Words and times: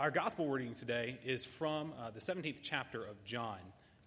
Our 0.00 0.10
gospel 0.10 0.48
reading 0.48 0.74
today 0.74 1.18
is 1.26 1.44
from 1.44 1.92
uh, 2.00 2.10
the 2.10 2.20
17th 2.20 2.60
chapter 2.62 3.04
of 3.04 3.22
John. 3.22 3.58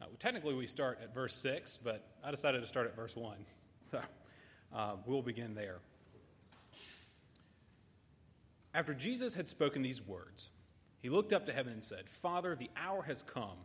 Uh, 0.01 0.05
technically, 0.17 0.55
we 0.55 0.66
start 0.66 0.97
at 1.04 1.13
verse 1.13 1.35
6, 1.35 1.77
but 1.83 2.04
I 2.23 2.31
decided 2.31 2.62
to 2.62 2.67
start 2.67 2.88
at 2.88 2.96
verse 2.96 3.16
1. 3.16 3.35
So 3.91 3.99
uh, 4.75 4.95
we'll 5.05 5.21
begin 5.21 5.53
there. 5.53 5.77
After 8.73 8.95
Jesus 8.95 9.35
had 9.35 9.47
spoken 9.47 9.83
these 9.83 10.01
words, 10.01 10.49
he 10.99 11.09
looked 11.09 11.31
up 11.31 11.46
to 11.46 11.53
heaven 11.53 11.74
and 11.74 11.83
said, 11.83 12.10
Father, 12.10 12.55
the 12.55 12.71
hour 12.75 13.03
has 13.03 13.21
come. 13.21 13.60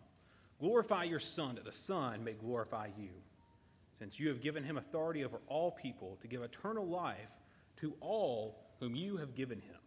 Glorify 0.61 1.05
your 1.05 1.21
Son, 1.21 1.55
that 1.55 1.65
the 1.65 1.73
Son 1.73 2.25
may 2.25 2.33
glorify 2.33 2.89
you, 2.99 3.09
since 3.93 4.21
you 4.21 4.29
have 4.29 4.43
given 4.43 4.65
him 4.65 4.77
authority 4.77 5.25
over 5.25 5.41
all 5.47 5.71
people 5.71 6.19
to 6.21 6.29
give 6.29 6.43
eternal 6.43 6.87
life 6.87 7.31
to 7.77 7.95
all 8.03 8.67
whom 8.81 8.95
you 8.95 9.17
have 9.17 9.35
given 9.35 9.63
him. 9.63 9.79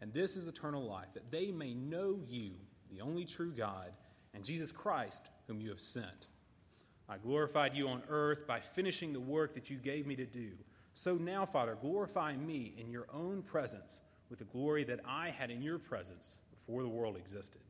And 0.00 0.12
this 0.12 0.36
is 0.36 0.46
eternal 0.46 0.84
life, 0.84 1.08
that 1.14 1.30
they 1.30 1.50
may 1.50 1.74
know 1.74 2.20
you, 2.28 2.52
the 2.90 3.00
only 3.00 3.24
true 3.24 3.52
God, 3.52 3.92
and 4.34 4.44
Jesus 4.44 4.70
Christ, 4.70 5.28
whom 5.46 5.60
you 5.60 5.70
have 5.70 5.80
sent. 5.80 6.28
I 7.08 7.16
glorified 7.16 7.74
you 7.74 7.88
on 7.88 8.02
earth 8.08 8.46
by 8.46 8.60
finishing 8.60 9.12
the 9.12 9.20
work 9.20 9.54
that 9.54 9.70
you 9.70 9.76
gave 9.76 10.06
me 10.06 10.14
to 10.16 10.26
do. 10.26 10.50
So 10.92 11.14
now, 11.14 11.46
Father, 11.46 11.76
glorify 11.80 12.36
me 12.36 12.74
in 12.76 12.90
your 12.90 13.06
own 13.12 13.42
presence 13.42 14.00
with 14.30 14.38
the 14.38 14.44
glory 14.44 14.84
that 14.84 15.00
I 15.06 15.30
had 15.30 15.50
in 15.50 15.62
your 15.62 15.78
presence 15.78 16.38
before 16.50 16.82
the 16.82 16.88
world 16.88 17.16
existed. 17.16 17.60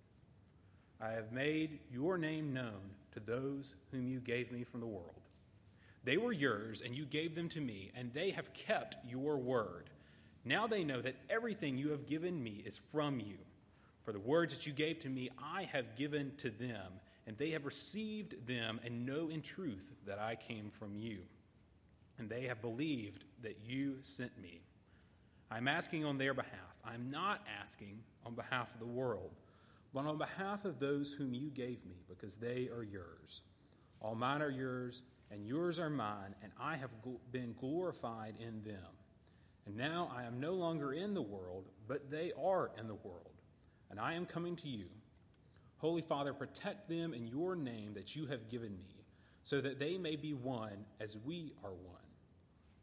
I 1.00 1.10
have 1.10 1.30
made 1.30 1.78
your 1.92 2.19
name 2.19 2.52
known 2.52 2.91
to 3.12 3.20
those 3.20 3.77
whom 3.92 4.08
you 4.08 4.19
gave 4.19 4.50
me 4.50 4.64
from 4.64 4.80
the 4.80 4.86
world. 4.86 5.20
They 6.05 6.16
were 6.16 6.33
yours, 6.33 6.80
and 6.80 6.95
you 6.95 7.05
gave 7.05 7.34
them 7.34 7.48
to 7.50 7.60
me, 7.60 7.92
and 7.95 8.12
they 8.12 8.30
have 8.30 8.52
kept 8.55 8.97
your 9.08 9.36
word. 9.36 9.91
Now 10.48 10.66
they 10.66 10.83
know 10.83 11.02
that 11.02 11.16
everything 11.29 11.77
you 11.77 11.91
have 11.91 12.07
given 12.07 12.43
me 12.43 12.62
is 12.65 12.79
from 12.79 13.20
you. 13.20 13.37
For 14.02 14.12
the 14.12 14.19
words 14.19 14.55
that 14.55 14.66
you 14.66 14.73
gave 14.73 14.98
to 15.01 15.11
me, 15.11 15.29
I 15.39 15.65
have 15.65 15.95
given 15.95 16.33
to 16.39 16.48
them, 16.48 16.95
and 17.27 17.37
they 17.37 17.50
have 17.50 17.67
received 17.67 18.47
them 18.47 18.81
and 18.83 19.05
know 19.05 19.28
in 19.28 19.42
truth 19.42 19.87
that 20.06 20.19
I 20.19 20.37
came 20.37 20.70
from 20.70 20.97
you. 20.97 21.19
And 22.19 22.31
they 22.31 22.45
have 22.45 22.62
believed 22.62 23.25
that 23.42 23.59
you 23.67 23.98
sent 24.00 24.41
me. 24.41 24.62
I'm 25.50 25.69
asking 25.69 26.06
on 26.06 26.17
their 26.17 26.33
behalf. 26.33 26.78
I'm 26.83 27.11
not 27.11 27.47
asking 27.61 27.98
on 28.25 28.34
behalf 28.34 28.72
of 28.72 28.81
the 28.81 28.87
world, 28.87 29.33
but 29.92 30.06
on 30.06 30.17
behalf 30.17 30.65
of 30.65 30.81
those 30.81 31.12
whom 31.12 31.34
you 31.34 31.50
gave 31.50 31.84
me, 31.84 31.97
because 32.09 32.39
they 32.39 32.70
are 32.75 32.84
yours. 32.84 33.42
All 34.00 34.15
mine 34.15 34.41
are 34.41 34.50
yours, 34.50 35.03
and 35.31 35.47
yours 35.47 35.78
are 35.78 35.91
mine, 35.91 36.34
and 36.42 36.53
I 36.59 36.77
have 36.77 36.91
been 37.33 37.55
glorified 37.61 38.37
in 38.41 38.62
them. 38.62 38.97
And 39.69 39.77
now 39.77 40.11
I 40.16 40.24
am 40.24 40.41
no 40.41 40.55
longer 40.55 40.94
in 40.94 41.12
the 41.12 41.20
world, 41.20 41.69
but 41.86 42.11
they 42.11 42.33
are 42.42 42.70
in 42.78 42.88
the 42.88 42.94
world, 42.94 43.34
and 43.91 44.00
I 44.00 44.14
am 44.14 44.25
coming 44.25 44.56
to 44.56 44.69
you. 44.69 44.86
Holy 45.77 46.00
Father, 46.00 46.33
protect 46.33 46.88
them 46.88 47.12
in 47.12 47.27
your 47.27 47.55
name 47.55 47.92
that 47.92 48.16
you 48.16 48.27
have 48.27 48.48
given 48.48 48.78
me, 48.78 49.05
so 49.42 49.60
that 49.60 49.78
they 49.78 49.98
may 49.98 50.16
be 50.16 50.33
one 50.33 50.86
as 51.00 51.19
we 51.19 51.52
are 51.62 51.75
one. 51.75 51.97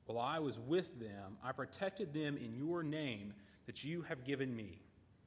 While 0.05 0.19
I 0.19 0.37
was 0.37 0.59
with 0.59 0.99
them, 0.99 1.37
I 1.43 1.53
protected 1.53 2.13
them 2.13 2.37
in 2.37 2.53
your 2.53 2.83
name 2.83 3.33
that 3.65 3.83
you 3.83 4.03
have 4.03 4.23
given 4.23 4.55
me. 4.55 4.77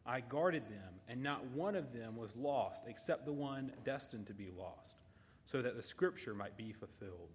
I 0.07 0.21
guarded 0.21 0.63
them, 0.69 1.01
and 1.09 1.25
not 1.25 1.45
one 1.47 1.75
of 1.75 1.93
them 1.93 2.17
was 2.17 2.37
lost 2.37 2.85
except 2.87 3.27
the 3.27 3.33
one 3.33 3.73
destined 3.83 4.29
to 4.29 4.33
be 4.33 4.51
lost, 4.57 4.97
so 5.45 5.61
that 5.61 5.75
the 5.75 5.83
scripture 5.83 6.35
might 6.35 6.57
be 6.57 6.73
fulfilled. 6.73 7.31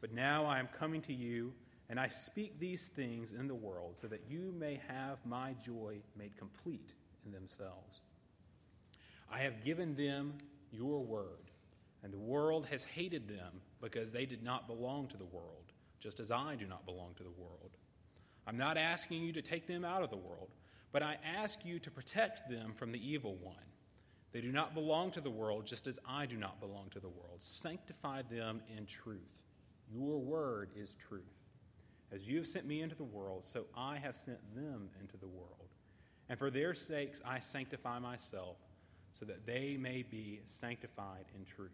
But 0.00 0.14
now 0.14 0.46
I 0.46 0.58
am 0.58 0.68
coming 0.68 1.02
to 1.02 1.12
you 1.12 1.52
and 1.92 2.00
I 2.00 2.08
speak 2.08 2.58
these 2.58 2.88
things 2.88 3.34
in 3.34 3.46
the 3.46 3.54
world 3.54 3.98
so 3.98 4.06
that 4.06 4.22
you 4.26 4.54
may 4.58 4.80
have 4.88 5.18
my 5.26 5.54
joy 5.62 5.98
made 6.16 6.34
complete 6.38 6.94
in 7.26 7.32
themselves. 7.32 8.00
I 9.30 9.40
have 9.40 9.62
given 9.62 9.94
them 9.94 10.38
your 10.70 11.04
word, 11.04 11.50
and 12.02 12.10
the 12.10 12.18
world 12.18 12.66
has 12.70 12.82
hated 12.82 13.28
them 13.28 13.60
because 13.82 14.10
they 14.10 14.24
did 14.24 14.42
not 14.42 14.66
belong 14.66 15.06
to 15.08 15.18
the 15.18 15.26
world, 15.26 15.74
just 16.00 16.18
as 16.18 16.30
I 16.30 16.54
do 16.54 16.64
not 16.64 16.86
belong 16.86 17.12
to 17.18 17.24
the 17.24 17.30
world. 17.30 17.76
I'm 18.46 18.56
not 18.56 18.78
asking 18.78 19.22
you 19.24 19.32
to 19.34 19.42
take 19.42 19.66
them 19.66 19.84
out 19.84 20.02
of 20.02 20.08
the 20.08 20.16
world, 20.16 20.48
but 20.92 21.02
I 21.02 21.18
ask 21.22 21.62
you 21.62 21.78
to 21.80 21.90
protect 21.90 22.48
them 22.48 22.72
from 22.74 22.90
the 22.90 23.06
evil 23.06 23.36
one. 23.42 23.68
They 24.32 24.40
do 24.40 24.50
not 24.50 24.72
belong 24.72 25.10
to 25.10 25.20
the 25.20 25.28
world, 25.28 25.66
just 25.66 25.86
as 25.86 26.00
I 26.08 26.24
do 26.24 26.38
not 26.38 26.58
belong 26.58 26.88
to 26.92 27.00
the 27.00 27.10
world. 27.10 27.40
Sanctify 27.40 28.22
them 28.30 28.62
in 28.74 28.86
truth. 28.86 29.42
Your 29.92 30.18
word 30.20 30.70
is 30.74 30.94
truth. 30.94 31.42
As 32.12 32.28
you 32.28 32.36
have 32.38 32.46
sent 32.46 32.66
me 32.66 32.82
into 32.82 32.94
the 32.94 33.04
world, 33.04 33.42
so 33.42 33.64
I 33.74 33.96
have 33.96 34.16
sent 34.16 34.38
them 34.54 34.90
into 35.00 35.16
the 35.16 35.26
world. 35.26 35.70
And 36.28 36.38
for 36.38 36.50
their 36.50 36.74
sakes 36.74 37.22
I 37.24 37.40
sanctify 37.40 37.98
myself, 37.98 38.56
so 39.12 39.24
that 39.26 39.46
they 39.46 39.76
may 39.78 40.02
be 40.02 40.40
sanctified 40.46 41.26
in 41.36 41.44
truth. 41.44 41.70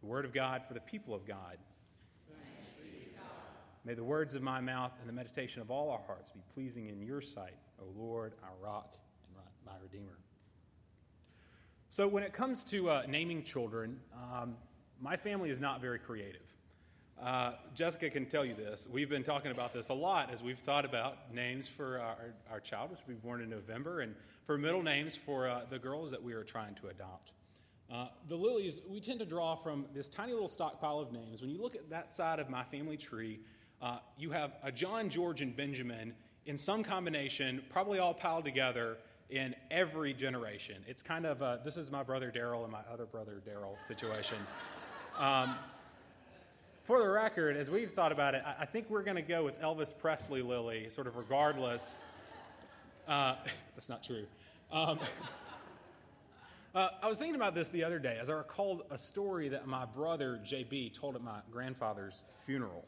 The 0.00 0.06
word 0.06 0.24
of 0.24 0.32
God 0.32 0.62
for 0.66 0.74
the 0.74 0.80
people 0.80 1.14
of 1.14 1.26
God. 1.26 1.58
May 3.84 3.94
the 3.94 4.04
words 4.04 4.34
of 4.34 4.42
my 4.42 4.60
mouth 4.60 4.92
and 5.00 5.08
the 5.08 5.12
meditation 5.12 5.62
of 5.62 5.70
all 5.70 5.90
our 5.90 6.02
hearts 6.06 6.32
be 6.32 6.40
pleasing 6.52 6.88
in 6.88 7.00
your 7.00 7.22
sight, 7.22 7.56
O 7.80 7.84
Lord, 7.98 8.34
our 8.42 8.52
rock 8.62 8.94
and 9.26 9.44
my 9.64 9.72
Redeemer. 9.82 10.18
So, 11.88 12.06
when 12.06 12.22
it 12.22 12.32
comes 12.32 12.62
to 12.64 12.90
uh, 12.90 13.02
naming 13.08 13.42
children, 13.42 14.00
um, 14.14 14.56
my 15.00 15.16
family 15.16 15.48
is 15.48 15.60
not 15.60 15.80
very 15.80 15.98
creative. 15.98 16.42
Uh, 17.22 17.52
Jessica 17.74 18.08
can 18.08 18.24
tell 18.24 18.46
you 18.46 18.54
this. 18.54 18.86
We've 18.90 19.08
been 19.08 19.22
talking 19.22 19.50
about 19.50 19.74
this 19.74 19.90
a 19.90 19.94
lot 19.94 20.30
as 20.32 20.42
we've 20.42 20.58
thought 20.58 20.86
about 20.86 21.34
names 21.34 21.68
for 21.68 22.00
our, 22.00 22.16
our 22.50 22.60
child, 22.60 22.90
which 22.90 23.00
will 23.06 23.14
be 23.14 23.20
born 23.20 23.42
in 23.42 23.50
November, 23.50 24.00
and 24.00 24.14
for 24.46 24.56
middle 24.56 24.82
names 24.82 25.16
for 25.16 25.46
uh, 25.46 25.60
the 25.68 25.78
girls 25.78 26.10
that 26.12 26.22
we 26.22 26.32
are 26.32 26.44
trying 26.44 26.74
to 26.76 26.88
adopt. 26.88 27.32
Uh, 27.92 28.06
the 28.28 28.36
Lillys, 28.36 28.78
we 28.88 29.00
tend 29.00 29.18
to 29.18 29.26
draw 29.26 29.54
from 29.54 29.84
this 29.92 30.08
tiny 30.08 30.32
little 30.32 30.48
stockpile 30.48 30.98
of 30.98 31.12
names. 31.12 31.42
When 31.42 31.50
you 31.50 31.60
look 31.60 31.74
at 31.74 31.90
that 31.90 32.10
side 32.10 32.38
of 32.38 32.48
my 32.48 32.64
family 32.64 32.96
tree, 32.96 33.40
uh, 33.82 33.98
you 34.16 34.30
have 34.30 34.52
a 34.62 34.72
John, 34.72 35.10
George, 35.10 35.42
and 35.42 35.54
Benjamin 35.54 36.14
in 36.46 36.56
some 36.56 36.82
combination, 36.82 37.62
probably 37.68 37.98
all 37.98 38.14
piled 38.14 38.46
together 38.46 38.96
in 39.28 39.54
every 39.70 40.14
generation. 40.14 40.76
It's 40.86 41.02
kind 41.02 41.26
of 41.26 41.42
a, 41.42 41.60
this 41.64 41.76
is 41.76 41.90
my 41.90 42.02
brother 42.02 42.32
Daryl 42.34 42.62
and 42.62 42.72
my 42.72 42.80
other 42.90 43.04
brother 43.04 43.42
Daryl 43.46 43.76
situation. 43.84 44.38
Um, 45.18 45.54
for 46.90 46.98
the 46.98 47.08
record, 47.08 47.56
as 47.56 47.70
we've 47.70 47.92
thought 47.92 48.10
about 48.10 48.34
it, 48.34 48.42
I 48.44 48.64
think 48.66 48.90
we're 48.90 49.04
going 49.04 49.14
to 49.14 49.22
go 49.22 49.44
with 49.44 49.60
Elvis 49.60 49.96
Presley 49.96 50.42
Lilly, 50.42 50.88
sort 50.90 51.06
of 51.06 51.14
regardless. 51.14 51.98
Uh, 53.06 53.36
that's 53.76 53.88
not 53.88 54.02
true. 54.02 54.26
Um, 54.72 54.98
uh, 56.74 56.88
I 57.00 57.08
was 57.08 57.16
thinking 57.16 57.36
about 57.36 57.54
this 57.54 57.68
the 57.68 57.84
other 57.84 58.00
day 58.00 58.18
as 58.20 58.28
I 58.28 58.32
recalled 58.32 58.82
a 58.90 58.98
story 58.98 59.50
that 59.50 59.68
my 59.68 59.84
brother 59.84 60.40
JB 60.44 60.92
told 60.92 61.14
at 61.14 61.22
my 61.22 61.38
grandfather's 61.52 62.24
funeral. 62.44 62.84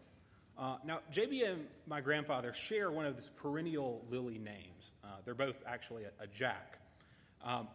Uh, 0.58 0.78
now, 0.84 0.98
JB 1.12 1.52
and 1.52 1.66
my 1.86 2.00
grandfather 2.00 2.52
share 2.52 2.90
one 2.90 3.06
of 3.06 3.14
these 3.14 3.30
perennial 3.30 4.04
Lilly 4.10 4.38
names. 4.38 4.90
Uh, 5.04 5.10
they're 5.24 5.36
both 5.36 5.62
actually 5.64 6.02
a, 6.02 6.24
a 6.24 6.26
Jack. 6.26 6.80
Um, 7.44 7.68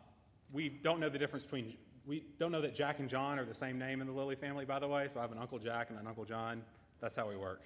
we 0.52 0.68
don't 0.68 1.00
know 1.00 1.08
the 1.08 1.20
difference 1.20 1.46
between 1.46 1.78
we 2.08 2.24
don't 2.40 2.54
know 2.54 2.62
that 2.62 2.74
Jack 2.74 3.00
and 3.00 3.10
John 3.10 3.38
are 3.38 3.46
the 3.46 3.54
same 3.54 3.78
name 3.78 4.00
in 4.00 4.08
the 4.08 4.14
Lilly 4.14 4.36
family, 4.36 4.64
by 4.64 4.80
the 4.80 4.88
way. 4.88 5.08
So 5.10 5.20
I 5.20 5.24
have 5.24 5.34
an 5.34 5.38
Uncle 5.38 5.60
Jack 5.60 5.90
and 5.90 6.00
an 6.00 6.08
Uncle 6.08 6.24
John. 6.24 6.64
That's 7.02 7.16
how 7.16 7.28
we 7.28 7.36
work. 7.36 7.62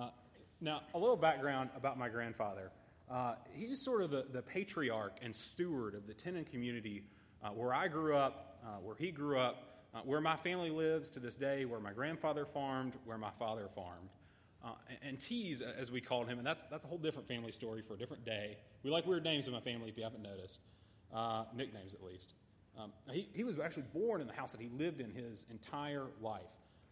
Uh, 0.00 0.08
now, 0.60 0.80
a 0.94 0.98
little 0.98 1.16
background 1.16 1.68
about 1.76 1.98
my 1.98 2.08
grandfather. 2.08 2.70
Uh, 3.10 3.34
he's 3.52 3.80
sort 3.82 4.02
of 4.02 4.10
the, 4.10 4.26
the 4.32 4.40
patriarch 4.40 5.18
and 5.22 5.36
steward 5.36 5.94
of 5.94 6.06
the 6.06 6.14
Tenon 6.14 6.44
community 6.44 7.02
uh, 7.44 7.48
where 7.48 7.74
I 7.74 7.88
grew 7.88 8.16
up, 8.16 8.58
uh, 8.64 8.78
where 8.82 8.96
he 8.96 9.10
grew 9.10 9.38
up, 9.38 9.82
uh, 9.94 10.00
where 10.00 10.22
my 10.22 10.36
family 10.36 10.70
lives 10.70 11.10
to 11.10 11.20
this 11.20 11.36
day, 11.36 11.66
where 11.66 11.78
my 11.78 11.92
grandfather 11.92 12.46
farmed, 12.46 12.94
where 13.04 13.18
my 13.18 13.30
father 13.38 13.68
farmed. 13.74 14.08
Uh, 14.64 14.70
and, 14.88 14.98
and 15.02 15.20
Tease, 15.20 15.60
as 15.60 15.90
we 15.90 16.00
called 16.00 16.26
him, 16.26 16.38
and 16.38 16.46
that's, 16.46 16.64
that's 16.64 16.86
a 16.86 16.88
whole 16.88 16.96
different 16.96 17.28
family 17.28 17.52
story 17.52 17.82
for 17.86 17.94
a 17.94 17.98
different 17.98 18.24
day. 18.24 18.56
We 18.82 18.90
like 18.90 19.06
weird 19.06 19.24
names 19.24 19.46
in 19.46 19.52
my 19.52 19.60
family, 19.60 19.90
if 19.90 19.98
you 19.98 20.04
haven't 20.04 20.22
noticed, 20.22 20.60
nicknames 21.54 21.92
at 21.92 22.02
least. 22.02 22.32
Um, 22.78 22.92
he, 23.10 23.28
he 23.32 23.44
was 23.44 23.58
actually 23.58 23.84
born 23.94 24.20
in 24.20 24.26
the 24.26 24.32
house 24.32 24.52
that 24.52 24.60
he 24.60 24.68
lived 24.68 25.00
in 25.00 25.10
his 25.10 25.44
entire 25.50 26.06
life. 26.20 26.42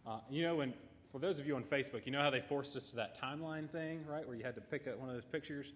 Uh, 0.05 0.19
you 0.29 0.43
know, 0.43 0.61
and 0.61 0.73
for 1.11 1.19
those 1.19 1.39
of 1.39 1.47
you 1.47 1.55
on 1.55 1.63
Facebook, 1.63 2.05
you 2.05 2.11
know 2.11 2.21
how 2.21 2.29
they 2.29 2.39
forced 2.39 2.75
us 2.75 2.85
to 2.87 2.95
that 2.97 3.19
timeline 3.21 3.69
thing, 3.69 4.03
right, 4.07 4.25
where 4.27 4.35
you 4.35 4.43
had 4.43 4.55
to 4.55 4.61
pick 4.61 4.87
up 4.87 4.97
one 4.97 5.09
of 5.09 5.15
those 5.15 5.25
pictures? 5.25 5.73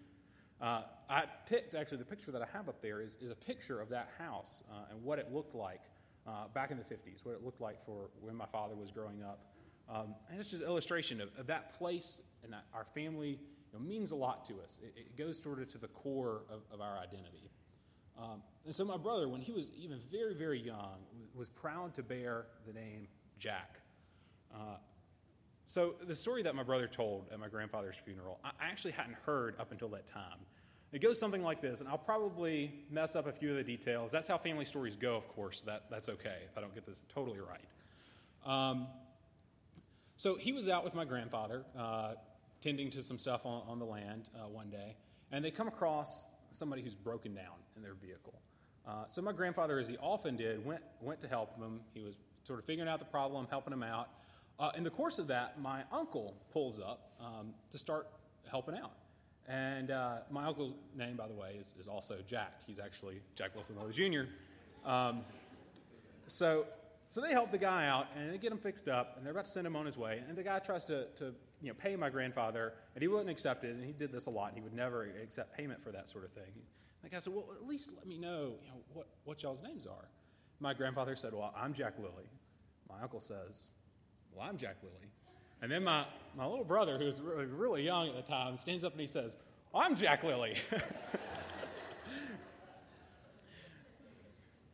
Uh, 0.60 0.82
I 1.10 1.26
picked, 1.48 1.76
actually, 1.76 2.00
the 2.00 2.06
picture 2.06 2.32
that 2.32 2.42
I 2.42 2.48
have 2.52 2.68
up 2.68 2.82
there 2.82 3.02
is, 3.02 3.18
is 3.22 3.30
a 3.30 3.36
picture 3.36 3.80
of 3.80 3.90
that 3.90 4.10
house 4.18 4.62
uh, 4.72 4.92
and 4.92 5.04
what 5.04 5.20
it 5.20 5.32
looked 5.32 5.54
like 5.54 5.82
uh, 6.28 6.48
back 6.54 6.72
in 6.72 6.78
the 6.78 6.84
50s, 6.84 7.24
what 7.24 7.34
it 7.34 7.44
looked 7.44 7.62
like 7.62 7.86
for 7.86 8.10
when 8.22 8.36
my 8.36 8.48
father 8.48 8.76
was 8.76 8.90
growing 8.90 9.22
up. 9.22 9.40
Um, 9.90 10.16
and 10.30 10.40
it's 10.40 10.50
just 10.50 10.64
an 10.64 10.68
illustration 10.68 11.22
of, 11.22 11.30
of 11.38 11.48
that 11.48 11.78
place 11.78 12.22
and 12.44 12.52
that 12.52 12.66
our 12.74 12.86
family 12.96 13.40
you 13.72 13.80
know, 13.80 13.86
means 13.86 14.12
a 14.12 14.16
lot 14.16 14.46
to 14.46 14.56
us. 14.64 14.80
It, 14.84 14.94
it 14.98 15.18
goes 15.18 15.42
sort 15.42 15.60
of 15.62 15.68
to 15.70 15.78
the 15.78 15.88
core 15.90 16.42
of, 16.50 16.62
of 16.74 16.82
our 16.82 16.98
identity. 16.98 17.47
Um, 18.18 18.42
and 18.66 18.74
so 18.74 18.84
my 18.84 18.98
brother, 18.98 19.28
when 19.30 19.42
he 19.42 19.52
was 19.52 19.72
even 19.78 20.00
very, 20.12 20.34
very 20.34 20.60
young, 20.60 20.98
was 21.34 21.50
proud 21.50 21.94
to 21.96 22.04
bear 22.04 22.48
the 22.66 22.74
name 22.74 23.08
Jack. 23.40 23.80
Uh, 24.54 24.78
so 25.68 25.96
the 26.06 26.16
story 26.16 26.44
that 26.44 26.56
my 26.56 26.64
brother 26.64 26.88
told 26.88 27.28
at 27.32 27.40
my 27.40 27.48
grandfather's 27.48 27.96
funeral, 27.96 28.40
I 28.44 28.52
actually 28.62 28.92
hadn't 28.92 29.18
heard 29.26 29.56
up 29.60 29.72
until 29.72 29.90
that 29.90 30.08
time. 30.12 30.40
It 30.94 31.02
goes 31.02 31.20
something 31.20 31.44
like 31.44 31.62
this, 31.62 31.82
and 31.82 31.90
I'll 31.90 31.98
probably 31.98 32.74
mess 32.90 33.16
up 33.16 33.28
a 33.28 33.32
few 33.32 33.52
of 33.52 33.58
the 33.58 33.64
details. 33.64 34.12
That's 34.12 34.28
how 34.28 34.38
family 34.38 34.64
stories 34.64 34.96
go, 34.96 35.16
of 35.16 35.28
course. 35.28 35.62
That, 35.62 35.84
that's 35.92 36.08
okay 36.08 36.38
if 36.50 36.58
I 36.58 36.62
don't 36.62 36.74
get 36.74 36.86
this 36.86 37.04
totally 37.14 37.40
right. 37.40 37.66
Um, 38.46 38.88
so 40.16 40.36
he 40.36 40.54
was 40.54 40.70
out 40.70 40.86
with 40.86 40.96
my 40.96 41.04
grandfather, 41.04 41.66
uh, 41.78 42.14
tending 42.62 42.90
to 42.92 43.02
some 43.02 43.18
stuff 43.18 43.46
on, 43.46 43.64
on 43.68 43.80
the 43.80 43.86
land 43.86 44.30
uh, 44.34 44.48
one 44.48 44.70
day, 44.70 44.96
and 45.32 45.44
they 45.44 45.52
come 45.52 45.68
across 45.68 46.26
somebody 46.52 46.82
who's 46.82 46.96
broken 46.96 47.36
down 47.36 47.56
in 47.78 47.84
their 47.84 47.94
vehicle. 47.94 48.34
Uh, 48.88 49.06
so 49.10 49.22
my 49.22 49.32
grandfather, 49.32 49.80
as 49.80 49.88
he 49.88 49.98
often 49.98 50.36
did, 50.36 50.66
went, 50.66 50.82
went 51.02 51.22
to 51.22 51.28
help 51.28 51.58
him. 51.58 51.80
He 51.94 52.02
was 52.02 52.16
sort 52.44 52.60
of 52.60 52.66
figuring 52.66 52.90
out 52.90 53.00
the 53.00 53.06
problem, 53.06 53.48
helping 53.50 53.74
him 53.74 53.84
out. 53.84 54.10
Uh, 54.60 54.72
in 54.76 54.84
the 54.84 54.90
course 54.90 55.20
of 55.20 55.28
that, 55.28 55.62
my 55.62 55.84
uncle 55.92 56.34
pulls 56.52 56.80
up 56.80 57.12
um, 57.20 57.54
to 57.72 57.78
start 57.78 58.08
helping 58.50 58.76
out. 58.76 58.94
And 59.48 59.92
uh, 59.92 60.18
my 60.32 60.46
uncle's 60.46 60.74
name, 60.96 61.16
by 61.16 61.28
the 61.28 61.34
way, 61.34 61.56
is, 61.60 61.74
is 61.80 61.88
also 61.88 62.18
Jack. 62.28 62.62
He's 62.66 62.80
actually 62.80 63.22
Jack 63.36 63.56
Wilson 63.56 63.76
Lowe 63.78 63.92
Jr. 63.92 64.30
Um, 64.90 65.22
so, 66.28 66.66
so 67.10 67.22
they 67.22 67.32
help 67.32 67.52
the 67.52 67.58
guy 67.58 67.88
out 67.88 68.08
and 68.16 68.34
they 68.34 68.38
get 68.38 68.52
him 68.52 68.58
fixed 68.58 68.90
up 68.90 69.16
and 69.16 69.26
they're 69.26 69.32
about 69.32 69.46
to 69.46 69.52
send 69.52 69.66
him 69.66 69.76
on 69.76 69.86
his 69.86 69.98
way. 69.98 70.22
And 70.28 70.38
the 70.38 70.44
guy 70.44 70.60
tries 70.60 70.84
to, 70.86 71.06
to 71.16 71.34
you 71.62 71.70
know, 71.70 71.74
pay 71.74 71.96
my 71.96 72.10
grandfather 72.10 72.74
and 72.96 73.02
he 73.02 73.08
wouldn't 73.08 73.30
accept 73.30 73.64
it. 73.64 73.76
And 73.76 73.86
he 73.86 73.94
did 73.94 74.12
this 74.12 74.26
a 74.26 74.30
lot. 74.30 74.52
He 74.54 74.62
would 74.62 74.74
never 74.74 75.10
accept 75.24 75.56
payment 75.56 75.82
for 75.82 75.92
that 75.92 76.10
sort 76.10 76.26
of 76.26 76.32
thing. 76.32 76.52
The 77.08 77.16
guy 77.16 77.20
said, 77.20 77.34
Well, 77.34 77.46
at 77.56 77.66
least 77.66 77.92
let 77.96 78.06
me 78.06 78.18
know, 78.18 78.56
you 78.62 78.68
know 78.68 78.82
what, 78.92 79.08
what 79.24 79.42
y'all's 79.42 79.62
names 79.62 79.88
are. 79.88 80.10
My 80.60 80.74
grandfather 80.74 81.16
said, 81.16 81.34
Well, 81.34 81.54
I'm 81.56 81.72
Jack 81.74 81.94
Lilly. 81.98 82.30
My 82.90 83.02
uncle 83.02 83.22
says, 83.22 83.70
Well, 84.34 84.46
I'm 84.46 84.58
Jack 84.58 84.76
Lilly. 84.84 85.10
And 85.62 85.72
then 85.72 85.86
my, 85.86 86.04
my 86.36 86.46
little 86.46 86.66
brother, 86.66 86.98
who 86.98 87.06
was 87.06 87.22
really, 87.22 87.46
really 87.46 87.86
young 87.86 88.10
at 88.10 88.16
the 88.18 88.22
time, 88.22 88.58
stands 88.58 88.84
up 88.84 88.92
and 88.92 89.00
he 89.00 89.08
says, 89.08 89.38
I'm 89.74 89.96
Jack 89.96 90.26
Lilly. 90.26 90.56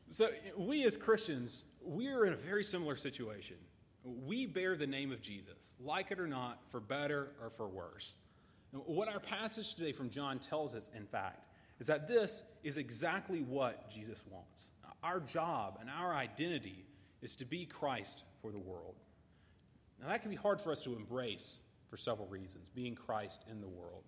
so, 0.09 0.29
we 0.57 0.85
as 0.85 0.97
Christians, 0.97 1.65
we're 1.83 2.25
in 2.25 2.33
a 2.33 2.37
very 2.37 2.63
similar 2.63 2.95
situation. 2.95 3.57
We 4.03 4.47
bear 4.47 4.75
the 4.75 4.87
name 4.87 5.11
of 5.11 5.21
Jesus, 5.21 5.73
like 5.79 6.09
it 6.09 6.19
or 6.19 6.25
not, 6.25 6.61
for 6.71 6.79
better 6.79 7.33
or 7.39 7.51
for 7.51 7.67
worse. 7.67 8.15
What 8.71 9.07
our 9.07 9.19
passage 9.19 9.75
today 9.75 9.91
from 9.91 10.09
John 10.09 10.39
tells 10.39 10.73
us, 10.73 10.89
in 10.97 11.05
fact, 11.05 11.45
is 11.79 11.87
that 11.87 12.07
this 12.07 12.43
is 12.63 12.77
exactly 12.77 13.41
what 13.41 13.89
Jesus 13.89 14.23
wants. 14.29 14.65
Our 15.03 15.19
job 15.19 15.77
and 15.81 15.89
our 15.89 16.13
identity 16.13 16.85
is 17.21 17.35
to 17.35 17.45
be 17.45 17.65
Christ 17.65 18.23
for 18.41 18.51
the 18.51 18.59
world. 18.59 18.95
Now, 20.01 20.09
that 20.09 20.21
can 20.21 20.29
be 20.29 20.37
hard 20.37 20.61
for 20.61 20.71
us 20.71 20.81
to 20.83 20.95
embrace 20.95 21.59
for 21.89 21.97
several 21.97 22.27
reasons, 22.27 22.69
being 22.69 22.95
Christ 22.95 23.43
in 23.49 23.61
the 23.61 23.67
world. 23.67 24.03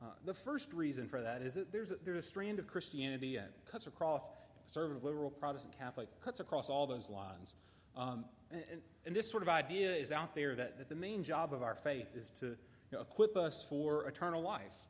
Uh, 0.00 0.06
the 0.24 0.34
first 0.34 0.72
reason 0.72 1.08
for 1.08 1.20
that 1.20 1.42
is 1.42 1.54
that 1.54 1.72
there's 1.72 1.90
a, 1.90 1.96
there's 2.04 2.24
a 2.24 2.28
strand 2.28 2.58
of 2.58 2.66
Christianity 2.66 3.36
that 3.36 3.50
cuts 3.70 3.86
across 3.86 4.30
conservative, 4.62 5.02
liberal, 5.02 5.30
Protestant, 5.30 5.76
Catholic, 5.78 6.08
cuts 6.20 6.40
across 6.40 6.68
all 6.68 6.86
those 6.86 7.10
lines. 7.10 7.54
Um, 7.96 8.24
and, 8.50 8.62
and, 9.06 9.16
this 9.16 9.28
sort 9.28 9.42
of 9.42 9.48
idea 9.48 9.92
is 9.92 10.12
out 10.12 10.34
there 10.34 10.54
that, 10.54 10.78
that 10.78 10.88
the 10.88 10.94
main 10.94 11.22
job 11.24 11.52
of 11.52 11.62
our 11.62 11.74
faith 11.74 12.06
is 12.14 12.30
to 12.30 12.46
you 12.46 12.56
know, 12.92 13.00
equip 13.00 13.36
us 13.36 13.64
for 13.68 14.06
eternal 14.06 14.40
life. 14.40 14.86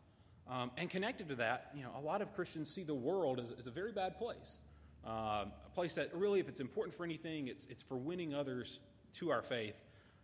Um, 0.50 0.70
and 0.78 0.88
connected 0.88 1.28
to 1.28 1.34
that, 1.36 1.70
you 1.74 1.82
know, 1.82 1.90
a 1.96 2.00
lot 2.00 2.22
of 2.22 2.34
Christians 2.34 2.70
see 2.70 2.82
the 2.82 2.94
world 2.94 3.38
as, 3.38 3.52
as 3.52 3.66
a 3.66 3.70
very 3.70 3.92
bad 3.92 4.16
place. 4.16 4.60
Um, 5.04 5.52
a 5.66 5.70
place 5.74 5.94
that 5.96 6.14
really, 6.14 6.40
if 6.40 6.48
it's 6.48 6.60
important 6.60 6.96
for 6.96 7.04
anything, 7.04 7.48
it's, 7.48 7.66
it's 7.66 7.82
for 7.82 7.96
winning 7.96 8.34
others 8.34 8.78
to 9.14 9.30
our 9.30 9.42
faith 9.42 9.76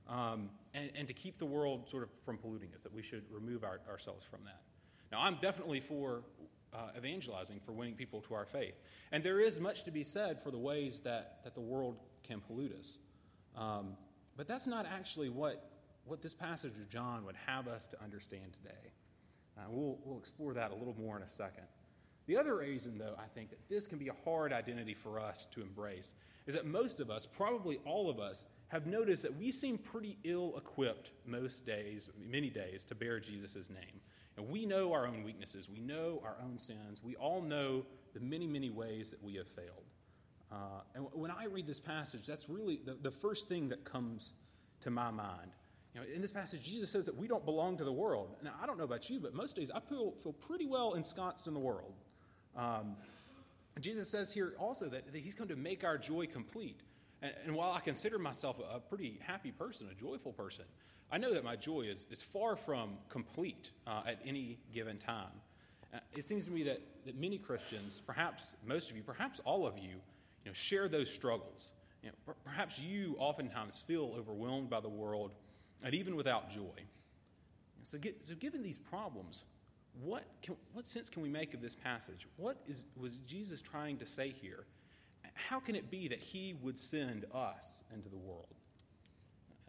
um, 0.09 0.51
and, 0.73 0.91
and, 0.97 1.09
to 1.09 1.15
keep 1.15 1.39
the 1.39 1.47
world 1.47 1.89
sort 1.89 2.03
of 2.03 2.11
from 2.11 2.37
polluting 2.39 2.71
us, 2.75 2.83
that 2.83 2.93
we 2.93 3.03
should 3.03 3.25
remove 3.31 3.65
our, 3.65 3.81
ourselves 3.89 4.25
from 4.25 4.41
that. 4.45 4.61
Now, 5.13 5.21
I'm 5.23 5.37
definitely 5.41 5.81
for 5.81 6.23
uh, 6.75 6.91
evangelizing, 6.97 7.61
for 7.65 7.73
winning 7.73 7.95
people 7.95 8.21
to 8.23 8.35
our 8.35 8.45
faith. 8.45 8.75
And 9.13 9.23
there 9.23 9.41
is 9.41 9.61
much 9.61 9.85
to 9.85 9.91
be 9.91 10.03
said 10.03 10.43
for 10.43 10.51
the 10.51 10.59
ways 10.59 11.01
that, 11.01 11.39
that 11.45 11.55
the 11.55 11.61
world 11.61 11.97
can 12.23 12.41
pollute 12.41 12.77
us. 12.79 12.99
Um, 13.57 13.97
but 14.37 14.49
that's 14.49 14.67
not 14.67 14.87
actually 14.87 15.29
what, 15.29 15.71
what 16.05 16.21
this 16.21 16.35
passage 16.35 16.77
of 16.77 16.89
John 16.89 17.25
would 17.25 17.37
have 17.47 17.69
us 17.69 17.87
to 17.89 18.03
understand 18.03 18.53
today. 18.53 18.93
Uh, 19.57 19.63
we'll, 19.69 19.99
we'll 20.05 20.19
explore 20.19 20.55
that 20.55 20.73
a 20.73 20.75
little 20.75 20.97
more 20.99 21.17
in 21.17 21.23
a 21.23 21.29
second. 21.29 21.65
The 22.27 22.37
other 22.37 22.57
reason, 22.57 22.99
though, 22.99 23.15
I 23.19 23.27
think 23.35 23.51
that 23.51 23.69
this 23.69 23.87
can 23.87 23.99
be 23.99 24.09
a 24.09 24.15
hard 24.25 24.53
identity 24.53 24.95
for 24.95 25.21
us 25.21 25.47
to 25.53 25.61
embrace 25.61 26.15
is 26.47 26.55
that 26.55 26.67
most 26.67 27.01
of 27.01 27.11
us, 27.11 27.27
probably 27.27 27.79
all 27.85 28.09
of 28.11 28.19
us, 28.19 28.47
have 28.69 28.87
noticed 28.87 29.23
that 29.23 29.37
we 29.37 29.53
seem 29.53 29.79
pretty 29.79 30.19
ill 30.25 30.55
equipped 30.57 31.11
most 31.27 31.67
days, 31.67 32.09
many 32.19 32.51
days, 32.51 32.83
to 32.85 32.95
bear 32.95 33.21
Jesus' 33.21 33.69
name. 33.71 34.01
And 34.37 34.49
we 34.49 34.67
know 34.67 34.93
our 34.93 35.07
own 35.07 35.23
weaknesses, 35.23 35.69
we 35.69 35.81
know 35.81 36.21
our 36.25 36.37
own 36.43 36.59
sins, 36.59 37.03
we 37.05 37.15
all 37.17 37.41
know 37.41 37.85
the 38.15 38.21
many, 38.21 38.47
many 38.47 38.71
ways 38.71 39.11
that 39.11 39.23
we 39.23 39.35
have 39.37 39.47
failed. 39.47 39.85
Uh, 40.51 40.81
and 40.95 41.07
when 41.13 41.31
I 41.31 41.45
read 41.45 41.67
this 41.67 41.81
passage, 41.81 42.27
that's 42.27 42.49
really 42.49 42.81
the, 42.85 42.95
the 42.95 43.11
first 43.11 43.49
thing 43.49 43.69
that 43.69 43.85
comes 43.85 44.35
to 44.81 44.91
my 44.91 45.11
mind. 45.11 45.53
You 45.95 46.01
know, 46.01 46.07
in 46.13 46.21
this 46.21 46.33
passage, 46.33 46.63
Jesus 46.65 46.91
says 46.91 47.07
that 47.07 47.17
we 47.17 47.29
don't 47.29 47.45
belong 47.45 47.77
to 47.77 47.85
the 47.85 47.93
world. 47.93 48.35
Now, 48.43 48.55
I 48.61 48.67
don't 48.67 48.79
know 48.79 48.85
about 48.85 49.09
you, 49.09 49.21
but 49.21 49.33
most 49.33 49.55
days 49.55 49.71
I 49.73 49.79
feel, 49.79 50.15
feel 50.23 50.33
pretty 50.33 50.67
well 50.67 50.95
ensconced 50.95 51.47
in 51.47 51.55
the 51.55 51.61
world. 51.61 51.95
Um, 52.57 52.97
Jesus 53.81 54.11
says 54.11 54.33
here 54.33 54.55
also 54.59 54.87
that, 54.87 55.13
that, 55.13 55.21
he's 55.21 55.35
come 55.35 55.49
to 55.49 55.57
make 55.57 55.85
our 55.85 55.97
joy 55.97 56.27
complete. 56.27 56.81
And, 57.23 57.33
and 57.47 57.55
while 57.55 57.73
I 57.73 57.81
consider 57.81 58.19
myself 58.19 58.57
a, 58.59 58.81
pretty 58.81 59.21
happy 59.25 59.53
person, 59.53 59.89
a 59.91 59.95
joyful 59.95 60.33
person, 60.33 60.65
I 61.13 61.19
know 61.19 61.33
that 61.33 61.45
my 61.45 61.55
joy 61.55 61.83
is, 61.83 62.07
is 62.11 62.23
far 62.23 62.57
from 62.57 62.99
complete 63.09 63.71
uh, 63.87 64.03
at 64.07 64.19
any 64.27 64.59
given 64.73 64.99
time. 64.99 65.31
Uh, 65.93 65.99
it 66.17 66.27
seems 66.27 66.45
to 66.47 66.51
me 66.51 66.65
that, 66.65 66.81
that 67.07 67.21
many 67.21 67.39
Christians, 67.39 68.01
perhaps 68.05 68.55
most 68.67 68.91
of 68.91 68.97
you, 68.97 69.03
perhaps 69.05 69.41
all 69.45 69.65
of 69.65 69.79
you, 69.79 69.91
you 69.91 70.51
know, 70.51 70.53
share 70.53 70.89
those 70.89 71.09
struggles. 71.09 71.71
You 72.03 72.11
know, 72.11 72.35
perhaps 72.45 72.81
you 72.81 73.15
oftentimes 73.19 73.83
feel 73.87 74.15
overwhelmed 74.19 74.71
by 74.71 74.81
the 74.81 74.89
world 74.89 75.33
and 75.85 75.95
even 75.95 76.17
without 76.17 76.51
joy. 76.51 76.83
So, 77.83 77.99
get, 77.99 78.25
so 78.25 78.35
given 78.35 78.63
these 78.63 78.79
problems, 78.79 79.45
what, 80.03 80.25
can, 80.43 80.57
what 80.73 80.87
sense 80.87 81.09
can 81.09 81.23
we 81.23 81.29
make 81.29 81.55
of 81.55 81.61
this 81.61 81.75
passage? 81.75 82.27
What 82.37 82.57
is, 82.67 82.87
was 82.97 83.19
Jesus 83.19 83.63
trying 83.63 83.99
to 83.99 84.07
say 84.07 84.31
here? 84.31 84.65
How 85.35 85.61
can 85.61 85.75
it 85.75 85.91
be 85.91 86.09
that 86.09 86.21
he 86.21 86.55
would 86.63 86.81
send 86.81 87.27
us 87.33 87.85
into 87.95 88.09
the 88.09 88.17
world? 88.17 88.55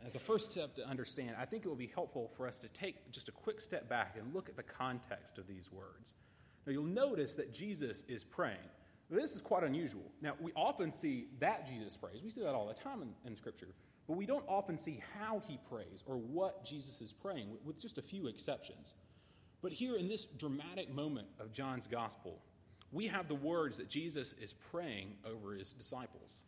As 0.06 0.15
a 0.15 0.19
first 0.19 0.51
step 0.51 0.75
to 0.75 0.88
understand, 0.88 1.35
I 1.39 1.45
think 1.45 1.65
it 1.65 1.67
will 1.67 1.75
be 1.75 1.91
helpful 1.94 2.31
for 2.38 2.47
us 2.47 2.57
to 2.59 2.67
take 2.69 3.12
just 3.12 3.27
a 3.27 3.31
quick 3.31 3.59
step 3.59 3.89
back 3.89 4.15
and 4.19 4.33
look 4.33 4.50
at 4.50 4.56
the 4.56 4.63
context 4.63 5.38
of 5.38 5.47
these 5.47 5.71
words. 5.71 6.13
Now, 6.65 6.73
you'll 6.73 6.83
notice 6.83 7.35
that 7.35 7.53
Jesus 7.53 8.03
is 8.07 8.23
praying. 8.23 8.57
This 9.09 9.35
is 9.35 9.41
quite 9.41 9.63
unusual. 9.63 10.12
Now, 10.21 10.33
we 10.39 10.51
often 10.56 10.91
see 10.91 11.27
that 11.39 11.67
Jesus 11.67 11.95
prays. 11.95 12.24
We 12.24 12.29
see 12.29 12.41
that 12.41 12.55
all 12.55 12.67
the 12.67 12.74
time 12.74 13.01
in, 13.01 13.13
in 13.25 13.36
Scripture. 13.36 13.67
But 14.07 14.17
we 14.17 14.25
don't 14.25 14.45
often 14.47 14.77
see 14.77 15.01
how 15.17 15.39
he 15.47 15.59
prays 15.69 16.03
or 16.05 16.17
what 16.17 16.63
Jesus 16.63 17.01
is 17.01 17.12
praying, 17.12 17.57
with 17.63 17.81
just 17.81 17.97
a 17.97 18.03
few 18.03 18.27
exceptions. 18.27 18.93
But 19.62 19.71
here 19.71 19.95
in 19.95 20.07
this 20.07 20.25
dramatic 20.25 20.93
moment 20.93 21.27
of 21.39 21.51
John's 21.51 21.88
gospel, 21.88 22.39
we 22.91 23.07
have 23.07 23.27
the 23.27 23.35
words 23.35 23.77
that 23.77 23.89
Jesus 23.89 24.33
is 24.33 24.53
praying 24.53 25.15
over 25.25 25.55
his 25.55 25.71
disciples. 25.71 26.43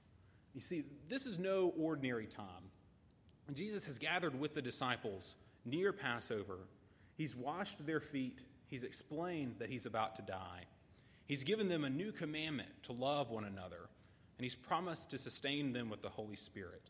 You 0.54 0.62
see, 0.62 0.84
this 1.10 1.26
is 1.26 1.40
no 1.40 1.74
ordinary 1.78 2.28
time. 2.28 2.72
Jesus 3.54 3.86
has 3.86 3.98
gathered 3.98 4.40
with 4.40 4.54
the 4.54 4.62
disciples 4.62 5.36
near 5.66 5.92
Passover. 5.94 6.60
He's 7.16 7.36
washed 7.36 7.86
their 7.86 8.00
feet. 8.00 8.40
He's 8.68 8.84
explained 8.84 9.56
that 9.60 9.70
he's 9.70 9.86
about 9.86 10.16
to 10.18 10.22
die. 10.22 10.66
He's 11.26 11.44
given 11.44 11.70
them 11.70 11.84
a 11.84 11.90
new 11.90 12.12
commandment 12.12 12.70
to 12.84 12.94
love 12.94 13.30
one 13.30 13.46
another, 13.46 13.90
and 14.38 14.44
he's 14.44 14.56
promised 14.56 15.10
to 15.12 15.18
sustain 15.18 15.74
them 15.74 15.90
with 15.90 16.02
the 16.02 16.10
Holy 16.10 16.36
Spirit. 16.36 16.84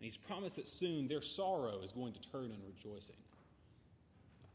And 0.00 0.06
he's 0.06 0.16
promised 0.16 0.56
that 0.56 0.66
soon 0.66 1.08
their 1.08 1.20
sorrow 1.20 1.82
is 1.82 1.92
going 1.92 2.14
to 2.14 2.20
turn 2.30 2.46
in 2.46 2.58
rejoicing. 2.66 3.16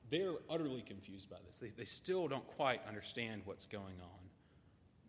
They're 0.09 0.33
utterly 0.49 0.81
confused 0.81 1.29
by 1.29 1.37
this. 1.45 1.59
They, 1.59 1.67
they 1.67 1.85
still 1.85 2.27
don't 2.27 2.47
quite 2.47 2.81
understand 2.87 3.43
what's 3.45 3.67
going 3.67 4.01
on. 4.01 4.29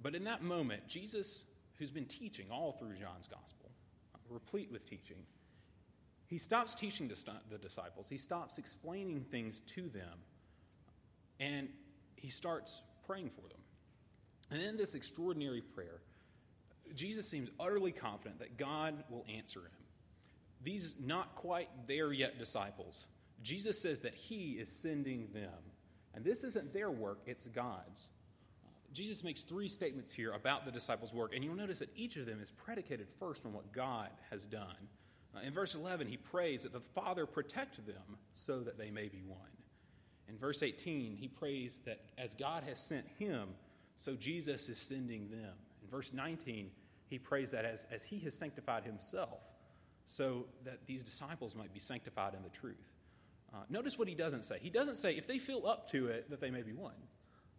But 0.03 0.15
in 0.15 0.25
that 0.25 0.43
moment, 0.43 0.87
Jesus, 0.89 1.47
who's 1.79 1.91
been 1.91 2.05
teaching 2.05 2.49
all 2.51 2.73
through 2.73 2.97
John's 3.01 3.27
gospel, 3.27 3.71
replete 4.29 4.71
with 4.71 4.89
teaching, 4.89 5.25
he 6.27 6.37
stops 6.37 6.75
teaching 6.75 7.09
the, 7.09 7.17
the 7.51 7.57
disciples. 7.57 8.07
He 8.07 8.19
stops 8.19 8.59
explaining 8.59 9.23
things 9.31 9.61
to 9.75 9.89
them. 9.89 10.19
And 11.41 11.69
he 12.17 12.29
starts 12.29 12.83
praying 13.07 13.31
for 13.31 13.49
them. 13.49 13.61
And 14.51 14.61
in 14.61 14.77
this 14.77 14.95
extraordinary 14.95 15.63
prayer, 15.63 16.03
Jesus 16.95 17.27
seems 17.27 17.49
utterly 17.59 17.93
confident 17.93 18.39
that 18.41 18.59
God 18.59 19.03
will 19.09 19.25
answer 19.35 19.61
him 19.61 19.86
these 20.67 20.97
not 21.01 21.35
quite 21.37 21.69
there 21.87 22.13
yet 22.13 22.39
disciples, 22.39 23.07
Jesus 23.43 23.81
says 23.81 24.01
that 24.01 24.15
he 24.15 24.53
is 24.53 24.69
sending 24.69 25.29
them. 25.33 25.53
And 26.13 26.25
this 26.25 26.43
isn't 26.43 26.73
their 26.73 26.91
work, 26.91 27.21
it's 27.25 27.47
God's. 27.47 28.09
Jesus 28.93 29.23
makes 29.23 29.43
three 29.43 29.69
statements 29.69 30.13
here 30.13 30.33
about 30.33 30.65
the 30.65 30.73
disciples' 30.73 31.15
work, 31.15 31.35
and 31.35 31.45
you'll 31.45 31.55
notice 31.55 31.79
that 31.79 31.91
each 31.95 32.17
of 32.17 32.27
them 32.27 32.41
is 32.41 32.51
predicated 32.51 33.07
first 33.21 33.47
on 33.47 33.53
what 33.53 33.71
God 33.71 34.09
has 34.31 34.45
done. 34.47 34.89
Uh, 35.37 35.41
in 35.47 35.53
verse 35.53 35.75
11, 35.75 36.09
he 36.09 36.17
prays 36.17 36.65
that 36.65 36.73
the 36.73 36.81
Father 36.81 37.27
protect 37.27 37.87
them 37.87 38.17
so 38.33 38.61
that 38.61 38.77
they 38.77 38.91
may 38.91 39.09
be 39.09 39.23
one. 39.27 39.39
In 40.29 40.37
verse 40.37 40.63
18, 40.65 41.15
he 41.15 41.29
prays 41.29 41.81
that 41.85 42.01
as 42.19 42.35
God 42.35 42.65
has 42.65 42.79
sent 42.79 43.07
him, 43.19 43.51
so 43.97 44.15
Jesus 44.15 44.69
is 44.69 44.79
sending 44.79 45.29
them. 45.31 45.53
In 45.83 45.89
verse 45.91 46.13
19, 46.13 46.71
he 47.09 47.19
prays 47.19 47.53
that 47.53 47.65
as, 47.65 47.87
as 47.93 48.05
he 48.05 48.19
has 48.21 48.35
sanctified 48.35 48.83
himself, 48.83 49.45
so 50.07 50.47
that 50.65 50.87
these 50.87 51.03
disciples 51.03 51.55
might 51.57 51.73
be 51.73 51.81
sanctified 51.81 52.35
in 52.35 52.43
the 52.43 52.49
truth. 52.51 52.93
Uh, 53.55 53.59
notice 53.69 53.99
what 53.99 54.09
he 54.09 54.15
doesn't 54.15 54.45
say. 54.45 54.59
He 54.61 54.71
doesn't 54.71 54.97
say, 54.97 55.17
if 55.17 55.27
they 55.27 55.39
feel 55.39 55.67
up 55.67 55.91
to 55.91 56.09
it, 56.09 56.31
that 56.31 56.41
they 56.41 56.51
may 56.51 56.63
be 56.63 56.73
one. 56.73 56.95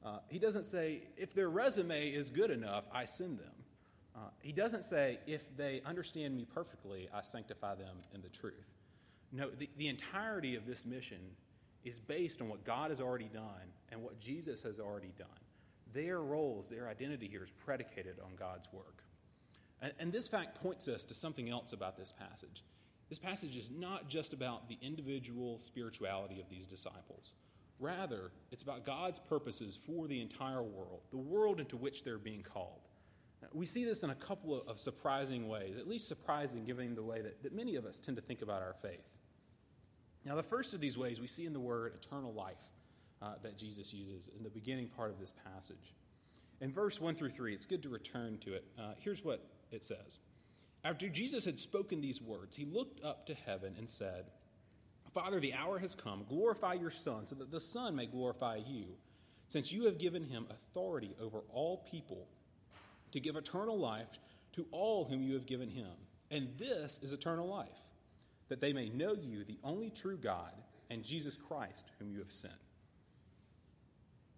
Uh, 0.05 0.19
he 0.29 0.39
doesn't 0.39 0.63
say, 0.63 1.03
if 1.17 1.33
their 1.33 1.49
resume 1.49 2.09
is 2.09 2.29
good 2.29 2.51
enough, 2.51 2.85
I 2.93 3.05
send 3.05 3.39
them. 3.39 3.51
Uh, 4.15 4.19
he 4.41 4.51
doesn't 4.51 4.83
say, 4.83 5.19
if 5.27 5.55
they 5.57 5.81
understand 5.85 6.35
me 6.35 6.45
perfectly, 6.45 7.09
I 7.13 7.21
sanctify 7.21 7.75
them 7.75 7.97
in 8.13 8.21
the 8.21 8.29
truth. 8.29 8.75
No, 9.31 9.49
the, 9.49 9.69
the 9.77 9.87
entirety 9.87 10.55
of 10.55 10.65
this 10.65 10.85
mission 10.85 11.19
is 11.83 11.99
based 11.99 12.41
on 12.41 12.49
what 12.49 12.63
God 12.63 12.89
has 12.91 13.01
already 13.01 13.29
done 13.33 13.73
and 13.91 14.01
what 14.01 14.19
Jesus 14.19 14.63
has 14.63 14.79
already 14.79 15.13
done. 15.17 15.27
Their 15.93 16.21
roles, 16.21 16.69
their 16.69 16.89
identity 16.89 17.27
here 17.27 17.43
is 17.43 17.51
predicated 17.51 18.15
on 18.23 18.31
God's 18.37 18.67
work. 18.71 19.03
And, 19.81 19.93
and 19.99 20.11
this 20.11 20.27
fact 20.27 20.61
points 20.61 20.87
us 20.87 21.03
to 21.05 21.13
something 21.13 21.49
else 21.49 21.73
about 21.73 21.97
this 21.97 22.11
passage. 22.11 22.63
This 23.09 23.19
passage 23.19 23.55
is 23.55 23.69
not 23.69 24.09
just 24.09 24.33
about 24.33 24.67
the 24.67 24.77
individual 24.81 25.59
spirituality 25.59 26.39
of 26.41 26.49
these 26.49 26.65
disciples. 26.65 27.33
Rather, 27.79 28.31
it's 28.51 28.63
about 28.63 28.85
God's 28.85 29.19
purposes 29.19 29.77
for 29.85 30.07
the 30.07 30.19
entire 30.19 30.63
world, 30.63 31.01
the 31.11 31.17
world 31.17 31.59
into 31.59 31.77
which 31.77 32.03
they're 32.03 32.17
being 32.17 32.41
called. 32.41 32.81
We 33.53 33.67
see 33.67 33.85
this 33.85 34.03
in 34.03 34.09
a 34.09 34.15
couple 34.15 34.63
of 34.67 34.79
surprising 34.79 35.47
ways, 35.47 35.77
at 35.77 35.87
least 35.87 36.07
surprising 36.07 36.65
given 36.65 36.95
the 36.95 37.03
way 37.03 37.21
that, 37.21 37.43
that 37.43 37.53
many 37.53 37.75
of 37.75 37.85
us 37.85 37.99
tend 37.99 38.17
to 38.17 38.23
think 38.23 38.41
about 38.41 38.61
our 38.61 38.73
faith. 38.81 39.13
Now, 40.25 40.35
the 40.35 40.43
first 40.43 40.73
of 40.73 40.81
these 40.81 40.97
ways 40.97 41.21
we 41.21 41.27
see 41.27 41.45
in 41.45 41.53
the 41.53 41.59
word 41.59 41.93
eternal 41.95 42.33
life 42.33 42.63
uh, 43.21 43.35
that 43.43 43.57
Jesus 43.57 43.93
uses 43.93 44.29
in 44.35 44.43
the 44.43 44.49
beginning 44.49 44.87
part 44.87 45.11
of 45.11 45.19
this 45.19 45.33
passage. 45.53 45.93
In 46.59 46.71
verse 46.71 46.99
1 46.99 47.15
through 47.15 47.29
3, 47.29 47.53
it's 47.53 47.65
good 47.65 47.83
to 47.83 47.89
return 47.89 48.39
to 48.39 48.55
it. 48.55 48.65
Uh, 48.77 48.93
here's 48.99 49.23
what 49.23 49.47
it 49.71 49.83
says 49.83 50.19
After 50.83 51.09
Jesus 51.09 51.45
had 51.45 51.59
spoken 51.59 52.01
these 52.01 52.21
words, 52.21 52.55
he 52.55 52.65
looked 52.65 53.03
up 53.03 53.25
to 53.27 53.33
heaven 53.33 53.75
and 53.77 53.89
said, 53.89 54.25
Father, 55.13 55.39
the 55.39 55.53
hour 55.53 55.79
has 55.79 55.95
come. 55.95 56.25
Glorify 56.29 56.73
your 56.73 56.91
Son, 56.91 57.25
so 57.25 57.35
that 57.35 57.51
the 57.51 57.59
Son 57.59 57.95
may 57.95 58.05
glorify 58.05 58.57
you, 58.57 58.85
since 59.47 59.71
you 59.71 59.85
have 59.85 59.97
given 59.97 60.23
him 60.23 60.45
authority 60.49 61.15
over 61.19 61.39
all 61.51 61.85
people 61.89 62.27
to 63.11 63.19
give 63.19 63.35
eternal 63.35 63.79
life 63.79 64.19
to 64.53 64.65
all 64.71 65.05
whom 65.05 65.23
you 65.23 65.33
have 65.33 65.45
given 65.45 65.69
him. 65.69 65.89
And 66.29 66.49
this 66.57 66.99
is 67.01 67.13
eternal 67.13 67.47
life, 67.47 67.67
that 68.49 68.61
they 68.61 68.73
may 68.73 68.89
know 68.89 69.13
you, 69.13 69.43
the 69.43 69.59
only 69.63 69.89
true 69.89 70.17
God, 70.17 70.51
and 70.89 71.03
Jesus 71.03 71.37
Christ, 71.37 71.89
whom 71.99 72.11
you 72.11 72.19
have 72.19 72.31
sent. 72.31 72.53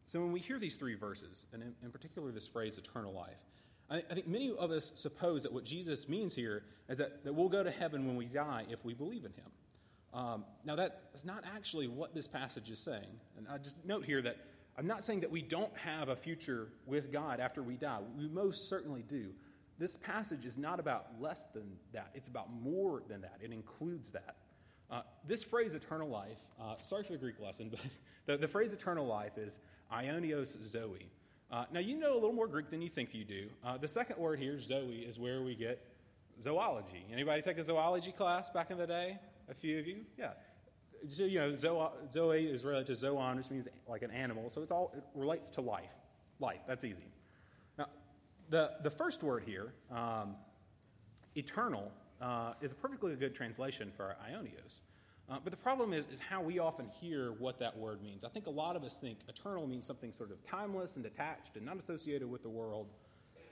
So 0.06 0.20
when 0.22 0.32
we 0.32 0.40
hear 0.40 0.60
these 0.60 0.76
three 0.76 0.96
verses, 0.96 1.46
and 1.54 1.62
in, 1.84 1.92
particular 1.92 2.32
this 2.32 2.48
phrase, 2.48 2.78
eternal 2.78 3.14
life, 3.14 3.38
I, 3.90 3.98
I, 3.98 4.14
think 4.14 4.28
many 4.28 4.52
of 4.52 4.72
us 4.72 4.92
suppose 4.96 5.44
that 5.44 5.54
what 5.54 5.64
Jesus 5.64 6.08
means 6.08 6.36
here 6.36 6.64
is 6.88 6.98
that, 6.98 7.24
that 7.24 7.34
we'll 7.34 7.50
go 7.50 7.64
to 7.64 7.72
heaven 7.72 8.08
when 8.08 8.16
we 8.16 8.26
die 8.26 8.66
if 8.70 8.84
we 8.86 8.94
believe 8.94 9.26
in 9.26 9.32
him. 9.34 9.52
Um, 10.14 10.46
now, 10.66 10.76
that 10.76 11.04
is 11.14 11.26
not 11.26 11.44
actually 11.56 11.88
what 11.88 12.14
this 12.16 12.28
passage 12.28 12.70
is 12.70 12.80
saying. 12.80 13.20
And 13.38 13.48
I 13.48 13.58
just 13.58 13.84
note 13.86 14.06
here 14.06 14.22
that 14.22 14.38
I'm 14.78 14.88
not 14.88 15.04
saying 15.04 15.20
that 15.22 15.32
we 15.32 15.42
don't 15.42 15.76
have 15.78 16.10
a 16.10 16.16
future 16.16 16.70
with 16.86 17.12
God 17.12 17.40
after 17.40 17.62
we 17.62 17.76
die. 17.76 18.00
We 18.18 18.28
most 18.28 18.70
certainly 18.70 19.04
do. 19.08 19.32
This 19.78 19.98
passage 19.98 20.46
is 20.46 20.58
not 20.58 20.80
about 20.80 21.08
less 21.20 21.48
than 21.48 21.78
that, 21.94 22.12
it's 22.14 22.28
about 22.28 22.52
more 22.52 23.04
than 23.08 23.22
that. 23.22 23.40
It 23.42 23.52
includes 23.52 24.12
that. 24.12 24.36
Uh, 24.92 25.02
this 25.28 25.44
phrase, 25.44 25.76
eternal 25.76 26.10
life, 26.10 26.40
uh, 26.60 26.76
sorry 26.82 27.04
for 27.04 27.12
the 27.12 27.18
Greek 27.18 27.40
lesson, 27.40 27.70
but 27.72 27.82
the, 28.26 28.38
the 28.38 28.48
phrase 28.48 28.74
eternal 28.74 29.06
life 29.06 29.38
is 29.38 29.60
aionios 29.94 30.62
zoe. 30.62 31.10
Uh, 31.52 31.66
now, 31.72 31.80
you 31.80 31.98
know 31.98 32.14
a 32.14 32.16
little 32.16 32.34
more 32.34 32.48
Greek 32.48 32.70
than 32.70 32.82
you 32.82 32.90
think 32.90 33.14
you 33.14 33.24
do. 33.24 33.48
Uh, 33.66 33.78
the 33.78 33.88
second 33.88 34.18
word 34.18 34.40
here, 34.40 34.60
zoe, 34.60 35.04
is 35.08 35.20
where 35.20 35.42
we 35.42 35.56
get 35.56 35.84
zoology. 36.40 37.06
Anybody 37.12 37.42
take 37.42 37.58
a 37.58 37.64
zoology 37.64 38.12
class 38.12 38.50
back 38.50 38.70
in 38.72 38.78
the 38.78 38.86
day? 38.86 39.18
A 39.50 39.54
few 39.54 39.80
of 39.80 39.88
you? 39.88 40.02
Yeah 40.18 40.32
so, 41.08 41.24
you 41.24 41.40
know, 41.40 41.56
zoe 41.56 42.46
is 42.46 42.64
related 42.64 42.88
to 42.88 42.96
zoon, 42.96 43.38
which 43.38 43.50
means 43.50 43.68
like 43.88 44.02
an 44.02 44.12
animal. 44.12 44.50
So 44.50 44.62
it's 44.62 44.72
all 44.72 44.92
it 44.96 45.04
relates 45.16 45.50
to 45.52 45.62
life. 45.62 45.94
Life. 46.40 46.62
That's 46.68 46.84
easy. 46.84 47.04
Now, 47.78 47.88
the 48.50 48.74
the 48.84 48.90
first 48.90 49.24
word 49.24 49.44
here, 49.46 49.74
um, 49.92 50.36
eternal, 51.36 51.92
uh, 52.22 52.54
is 52.62 52.72
a 52.72 52.76
perfectly 52.76 53.16
good 53.16 53.36
translation 53.36 53.92
for 53.96 54.16
aionios. 54.26 54.80
Uh, 55.30 55.38
but 55.44 55.52
the 55.52 55.58
problem 55.58 55.94
is, 55.94 56.08
is 56.12 56.20
how 56.20 56.42
we 56.42 56.58
often 56.58 56.88
hear 56.88 57.34
what 57.34 57.60
that 57.60 57.78
word 57.78 58.02
means. 58.02 58.24
I 58.24 58.30
think 58.30 58.48
a 58.48 58.52
lot 58.52 58.76
of 58.76 58.84
us 58.84 58.98
think 58.98 59.20
eternal 59.28 59.68
means 59.68 59.86
something 59.86 60.12
sort 60.12 60.32
of 60.32 60.42
timeless 60.44 60.96
and 60.96 61.04
detached 61.04 61.56
and 61.56 61.66
not 61.66 61.78
associated 61.78 62.30
with 62.30 62.42
the 62.42 62.50
world. 62.50 62.88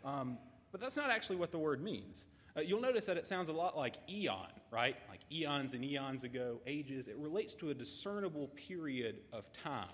Um, 0.04 0.40
but 0.72 0.82
that's 0.82 0.98
not 0.98 1.12
actually 1.12 1.36
what 1.36 1.52
the 1.52 1.60
word 1.60 1.84
means. 1.84 2.26
Uh, 2.56 2.62
you'll 2.62 2.82
notice 2.82 3.06
that 3.06 3.18
it 3.18 3.28
sounds 3.28 3.50
a 3.50 3.54
lot 3.54 3.78
like 3.78 3.96
eon, 4.10 4.48
right? 4.72 4.96
Like 5.10 5.20
eons 5.32 5.76
and 5.76 5.86
eons 5.86 6.24
ago, 6.24 6.60
ages. 6.66 7.08
It 7.08 7.18
relates 7.18 7.54
to 7.56 7.70
a 7.70 7.74
discernible 7.74 8.48
period 8.56 9.18
of 9.32 9.52
time. 9.54 9.86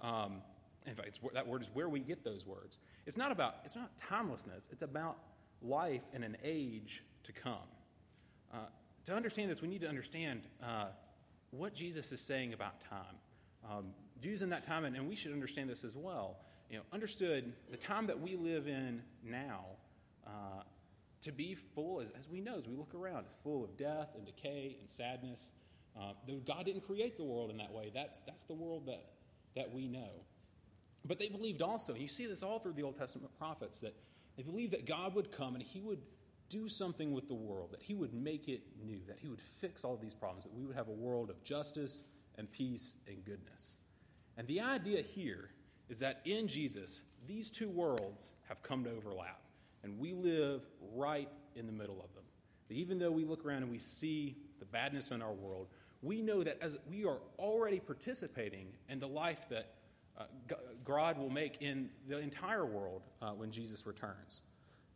Um, 0.00 0.40
in 0.86 0.94
fact, 0.94 1.18
that 1.34 1.46
word 1.46 1.60
is 1.60 1.70
where 1.74 1.90
we 1.90 2.00
get 2.00 2.24
those 2.24 2.46
words. 2.46 2.78
It's 3.04 3.18
not 3.18 3.30
about, 3.30 3.56
it's 3.66 3.76
not 3.76 3.96
timelessness, 3.98 4.70
it's 4.72 4.82
about 4.82 5.18
life 5.60 6.04
in 6.14 6.22
an 6.22 6.38
age 6.42 7.04
to 7.24 7.32
come. 7.32 7.68
Uh, 8.52 8.58
to 9.04 9.14
understand 9.14 9.50
this, 9.50 9.60
we 9.60 9.68
need 9.68 9.82
to 9.82 9.88
understand 9.88 10.42
uh, 10.62 10.86
what 11.50 11.74
Jesus 11.74 12.12
is 12.12 12.20
saying 12.20 12.52
about 12.52 12.80
time. 12.88 13.16
Um, 13.68 13.86
Jews 14.20 14.42
in 14.42 14.50
that 14.50 14.64
time, 14.64 14.84
and, 14.84 14.96
and 14.96 15.08
we 15.08 15.16
should 15.16 15.32
understand 15.32 15.68
this 15.68 15.84
as 15.84 15.96
well, 15.96 16.38
you 16.70 16.76
know, 16.76 16.82
understood 16.92 17.52
the 17.70 17.76
time 17.76 18.06
that 18.06 18.20
we 18.20 18.36
live 18.36 18.68
in 18.68 19.02
now 19.24 19.64
uh, 20.26 20.62
to 21.22 21.32
be 21.32 21.54
full, 21.54 22.00
as, 22.00 22.10
as 22.18 22.28
we 22.28 22.40
know, 22.40 22.58
as 22.58 22.66
we 22.66 22.76
look 22.76 22.94
around, 22.94 23.24
it's 23.24 23.34
full 23.42 23.64
of 23.64 23.76
death 23.76 24.10
and 24.14 24.24
decay 24.24 24.76
and 24.78 24.88
sadness. 24.88 25.52
Uh, 25.98 26.12
though 26.26 26.36
God 26.36 26.64
didn't 26.64 26.82
create 26.82 27.16
the 27.16 27.24
world 27.24 27.50
in 27.50 27.56
that 27.58 27.72
way, 27.72 27.90
that's, 27.92 28.20
that's 28.20 28.44
the 28.44 28.54
world 28.54 28.86
that, 28.86 29.04
that 29.56 29.72
we 29.72 29.88
know. 29.88 30.10
But 31.06 31.18
they 31.18 31.28
believed 31.28 31.62
also, 31.62 31.92
and 31.92 32.02
you 32.02 32.08
see 32.08 32.26
this 32.26 32.42
all 32.42 32.58
through 32.58 32.74
the 32.74 32.82
Old 32.82 32.96
Testament 32.96 33.36
prophets, 33.38 33.80
that 33.80 33.94
they 34.36 34.42
believed 34.42 34.72
that 34.72 34.86
God 34.86 35.14
would 35.14 35.32
come 35.32 35.54
and 35.54 35.62
he 35.62 35.80
would 35.80 36.00
do 36.50 36.68
something 36.68 37.12
with 37.12 37.28
the 37.28 37.34
world, 37.34 37.70
that 37.70 37.82
he 37.82 37.94
would 37.94 38.12
make 38.12 38.48
it 38.48 38.60
new, 38.84 39.00
that 39.06 39.18
he 39.18 39.28
would 39.28 39.40
fix 39.40 39.84
all 39.84 39.96
these 39.96 40.14
problems, 40.14 40.44
that 40.44 40.52
we 40.52 40.66
would 40.66 40.76
have 40.76 40.88
a 40.88 40.92
world 40.92 41.30
of 41.30 41.42
justice 41.42 42.04
and 42.36 42.50
peace 42.52 42.96
and 43.06 43.24
goodness. 43.24 43.78
And 44.36 44.46
the 44.48 44.60
idea 44.60 45.00
here 45.00 45.50
is 45.88 46.00
that 46.00 46.20
in 46.24 46.48
Jesus, 46.48 47.02
these 47.26 47.48
two 47.48 47.68
worlds 47.68 48.30
have 48.48 48.62
come 48.62 48.84
to 48.84 48.90
overlap 48.90 49.40
and 49.82 49.98
we 49.98 50.12
live 50.12 50.62
right 50.94 51.28
in 51.54 51.66
the 51.66 51.72
middle 51.72 52.00
of 52.02 52.12
them. 52.14 52.24
Even 52.68 52.98
though 52.98 53.10
we 53.10 53.24
look 53.24 53.44
around 53.44 53.62
and 53.62 53.70
we 53.70 53.78
see 53.78 54.36
the 54.58 54.64
badness 54.64 55.10
in 55.10 55.22
our 55.22 55.32
world, 55.32 55.68
we 56.02 56.22
know 56.22 56.42
that 56.42 56.58
as 56.60 56.76
we 56.88 57.04
are 57.04 57.18
already 57.38 57.80
participating 57.80 58.68
in 58.88 59.00
the 59.00 59.08
life 59.08 59.46
that 59.50 59.74
uh, 60.18 60.24
God 60.84 61.18
will 61.18 61.30
make 61.30 61.60
in 61.60 61.88
the 62.08 62.18
entire 62.18 62.66
world 62.66 63.02
uh, 63.22 63.30
when 63.30 63.50
Jesus 63.50 63.86
returns. 63.86 64.42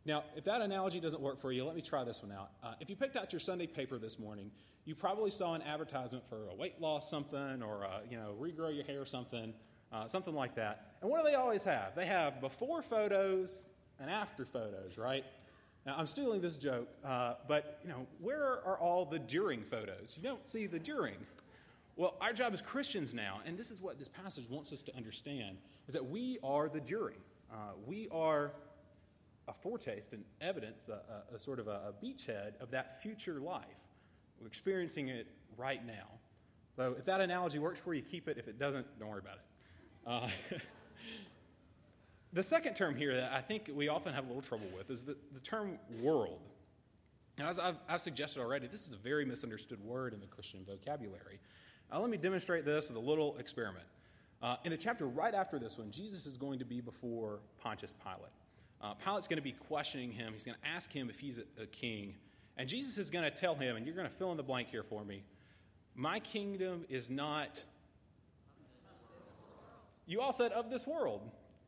Now, 0.05 0.23
if 0.35 0.43
that 0.43 0.61
analogy 0.61 0.99
doesn't 0.99 1.21
work 1.21 1.41
for 1.41 1.51
you, 1.51 1.65
let 1.65 1.75
me 1.75 1.81
try 1.81 2.03
this 2.03 2.21
one 2.21 2.31
out. 2.31 2.51
Uh, 2.63 2.73
if 2.79 2.89
you 2.89 2.95
picked 2.95 3.15
out 3.15 3.33
your 3.33 3.39
Sunday 3.39 3.65
paper 3.65 3.97
this 3.97 4.19
morning, 4.19 4.51
you 4.85 4.93
probably 4.93 5.31
saw 5.31 5.55
an 5.55 5.63
advertisement 5.63 6.23
for 6.29 6.47
a 6.49 6.55
weight 6.55 6.79
loss 6.79 7.09
something 7.09 7.63
or 7.63 7.83
a, 7.83 8.01
you 8.09 8.17
know 8.17 8.35
regrow 8.39 8.73
your 8.73 8.85
hair 8.85 9.03
something, 9.05 9.51
uh, 9.91 10.07
something 10.07 10.35
like 10.35 10.55
that. 10.55 10.95
And 11.01 11.09
what 11.09 11.23
do 11.23 11.29
they 11.29 11.35
always 11.35 11.63
have? 11.63 11.95
They 11.95 12.05
have 12.05 12.39
before 12.39 12.83
photos 12.83 13.65
and 13.99 14.09
after 14.09 14.45
photos, 14.45 14.97
right? 14.97 15.25
Now, 15.85 15.95
I'm 15.97 16.07
stealing 16.07 16.41
this 16.41 16.57
joke, 16.57 16.87
uh, 17.03 17.35
but, 17.47 17.79
you 17.83 17.89
know, 17.89 18.07
where 18.19 18.43
are 18.43 18.77
all 18.79 19.05
the 19.05 19.19
during 19.19 19.63
photos? 19.63 20.15
You 20.17 20.23
don't 20.23 20.45
see 20.47 20.65
the 20.65 20.79
during. 20.79 21.15
Well, 21.95 22.15
our 22.19 22.33
job 22.33 22.53
as 22.53 22.61
Christians 22.61 23.13
now, 23.13 23.41
and 23.45 23.57
this 23.57 23.69
is 23.69 23.81
what 23.81 23.99
this 23.99 24.09
passage 24.09 24.49
wants 24.49 24.73
us 24.73 24.81
to 24.83 24.95
understand, 24.95 25.57
is 25.87 25.93
that 25.93 26.05
we 26.05 26.39
are 26.43 26.69
the 26.69 26.81
during. 26.81 27.17
Uh, 27.53 27.73
we 27.85 28.07
are 28.11 28.51
a 29.47 29.53
foretaste 29.53 30.13
and 30.13 30.23
evidence, 30.41 30.89
a, 30.89 31.01
a, 31.31 31.35
a 31.35 31.39
sort 31.39 31.59
of 31.59 31.67
a, 31.67 31.89
a, 31.89 32.05
beachhead 32.05 32.59
of 32.59 32.71
that 32.71 33.01
future 33.01 33.39
life. 33.39 33.65
We're 34.39 34.47
experiencing 34.47 35.09
it 35.09 35.27
right 35.57 35.85
now. 35.85 36.07
So 36.75 36.95
if 36.97 37.05
that 37.05 37.21
analogy 37.21 37.59
works 37.59 37.79
for 37.79 37.93
you, 37.93 38.01
keep 38.01 38.27
it. 38.27 38.37
If 38.37 38.47
it 38.47 38.57
doesn't, 38.59 38.85
don't 38.99 39.09
worry 39.09 39.19
about 39.19 39.35
it. 39.35 39.41
Uh, 40.51 40.57
The 42.35 42.43
second 42.43 42.73
term 42.73 42.97
here 42.97 43.15
that 43.15 43.31
I 43.31 43.39
think 43.39 43.71
we 43.73 43.87
often 43.87 44.13
have 44.13 44.25
a 44.25 44.27
little 44.27 44.41
trouble 44.41 44.67
with 44.75 44.91
is 44.91 45.03
the, 45.05 45.15
the 45.33 45.39
term 45.39 45.79
world. 46.01 46.41
Now, 47.39 47.47
as 47.47 47.59
I've, 47.59 47.77
I've, 47.87 48.01
suggested 48.01 48.41
already, 48.41 48.67
this 48.67 48.85
is 48.85 48.93
a 48.93 48.97
very 48.97 49.23
misunderstood 49.23 49.81
word 49.81 50.13
in 50.13 50.19
the 50.19 50.27
Christian 50.27 50.59
vocabulary. 50.65 51.39
Uh, 51.89 52.01
let 52.01 52.09
me 52.09 52.17
demonstrate 52.17 52.65
this 52.65 52.89
with 52.89 52.97
a 52.97 52.99
little 52.99 53.37
experiment. 53.37 53.85
Uh, 54.41 54.57
in 54.65 54.71
the 54.71 54.77
chapter 54.77 55.07
right 55.07 55.33
after 55.33 55.57
this 55.57 55.77
one, 55.77 55.91
Jesus 55.91 56.25
is 56.25 56.35
going 56.35 56.59
to 56.59 56.65
be 56.65 56.81
before 56.81 57.39
Pontius 57.61 57.93
Pilate. 58.03 58.33
Uh, 58.81 58.93
Pilate's 58.93 59.27
going 59.27 59.37
to 59.37 59.43
be 59.43 59.53
questioning 59.53 60.11
him. 60.11 60.33
He's 60.33 60.45
going 60.45 60.57
to 60.61 60.67
ask 60.67 60.91
him 60.91 61.09
if 61.09 61.19
he's 61.19 61.39
a, 61.39 61.63
a 61.63 61.65
king. 61.65 62.15
And 62.57 62.69
Jesus 62.69 62.97
is 62.97 63.09
going 63.09 63.25
to 63.25 63.31
tell 63.31 63.55
him, 63.55 63.75
and 63.75 63.85
you're 63.85 63.95
going 63.95 64.07
to 64.07 64.13
fill 64.13 64.31
in 64.31 64.37
the 64.37 64.43
blank 64.43 64.69
here 64.69 64.83
for 64.83 65.03
me 65.03 65.23
My 65.95 66.19
kingdom 66.19 66.85
is 66.89 67.09
not 67.09 67.63
you 70.07 70.21
all 70.21 70.33
said 70.33 70.51
of 70.51 70.69
this 70.69 70.85
world. 70.85 71.21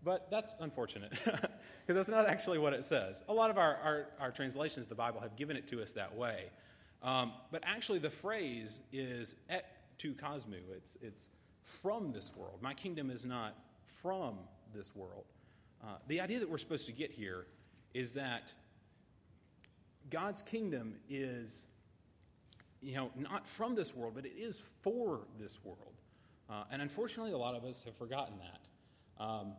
But 0.04 0.30
that's 0.30 0.56
unfortunate 0.60 1.12
because 1.26 1.50
that's 1.88 2.08
not 2.08 2.28
actually 2.28 2.60
what 2.60 2.74
it 2.74 2.84
says. 2.84 3.24
A 3.28 3.34
lot 3.34 3.50
of 3.50 3.58
our, 3.58 3.76
our, 3.78 4.06
our, 4.20 4.32
translations 4.32 4.86
of 4.86 4.90
the 4.90 4.96
Bible 4.96 5.20
have 5.20 5.36
given 5.36 5.58
it 5.58 5.68
to 5.70 5.82
us 5.82 5.92
that 5.94 6.16
way. 6.16 6.46
Um, 7.02 7.34
but 7.52 7.64
actually, 7.66 8.00
the 8.00 8.10
phrase 8.10 8.80
is 8.94 9.36
ek 9.50 9.66
tou 9.98 10.14
kosmou. 10.14 10.62
It's, 10.76 10.98
it's 11.02 11.30
from 11.64 12.12
this 12.12 12.32
world. 12.36 12.60
My 12.62 12.74
kingdom 12.74 13.10
is 13.10 13.26
not 13.26 13.56
from 14.02 14.38
this 14.74 14.96
world. 14.96 15.26
Uh, 15.84 15.98
the 16.07 16.22
idea 16.22 16.39
that 16.39 16.50
we're 16.50 16.57
supposed 16.57 16.86
to 16.88 16.91
get 16.91 17.12
here 17.12 17.46
is 17.93 18.13
that 18.13 18.51
God's 20.10 20.41
kingdom 20.41 20.96
is, 21.10 21.65
you 22.81 22.96
know, 22.96 23.12
not 23.15 23.48
from 23.48 23.75
this 23.75 23.96
world, 23.96 24.13
but 24.15 24.25
it 24.25 24.34
is 24.38 24.62
for 24.81 25.22
this 25.39 25.60
world. 25.63 25.93
Uh, 26.50 26.63
and 26.72 26.81
unfortunately, 26.81 27.34
a 27.34 27.38
lot 27.38 27.55
of 27.55 27.65
us 27.65 27.84
have 27.84 27.96
forgotten 27.96 28.36
that. 28.39 29.24
Um, 29.24 29.53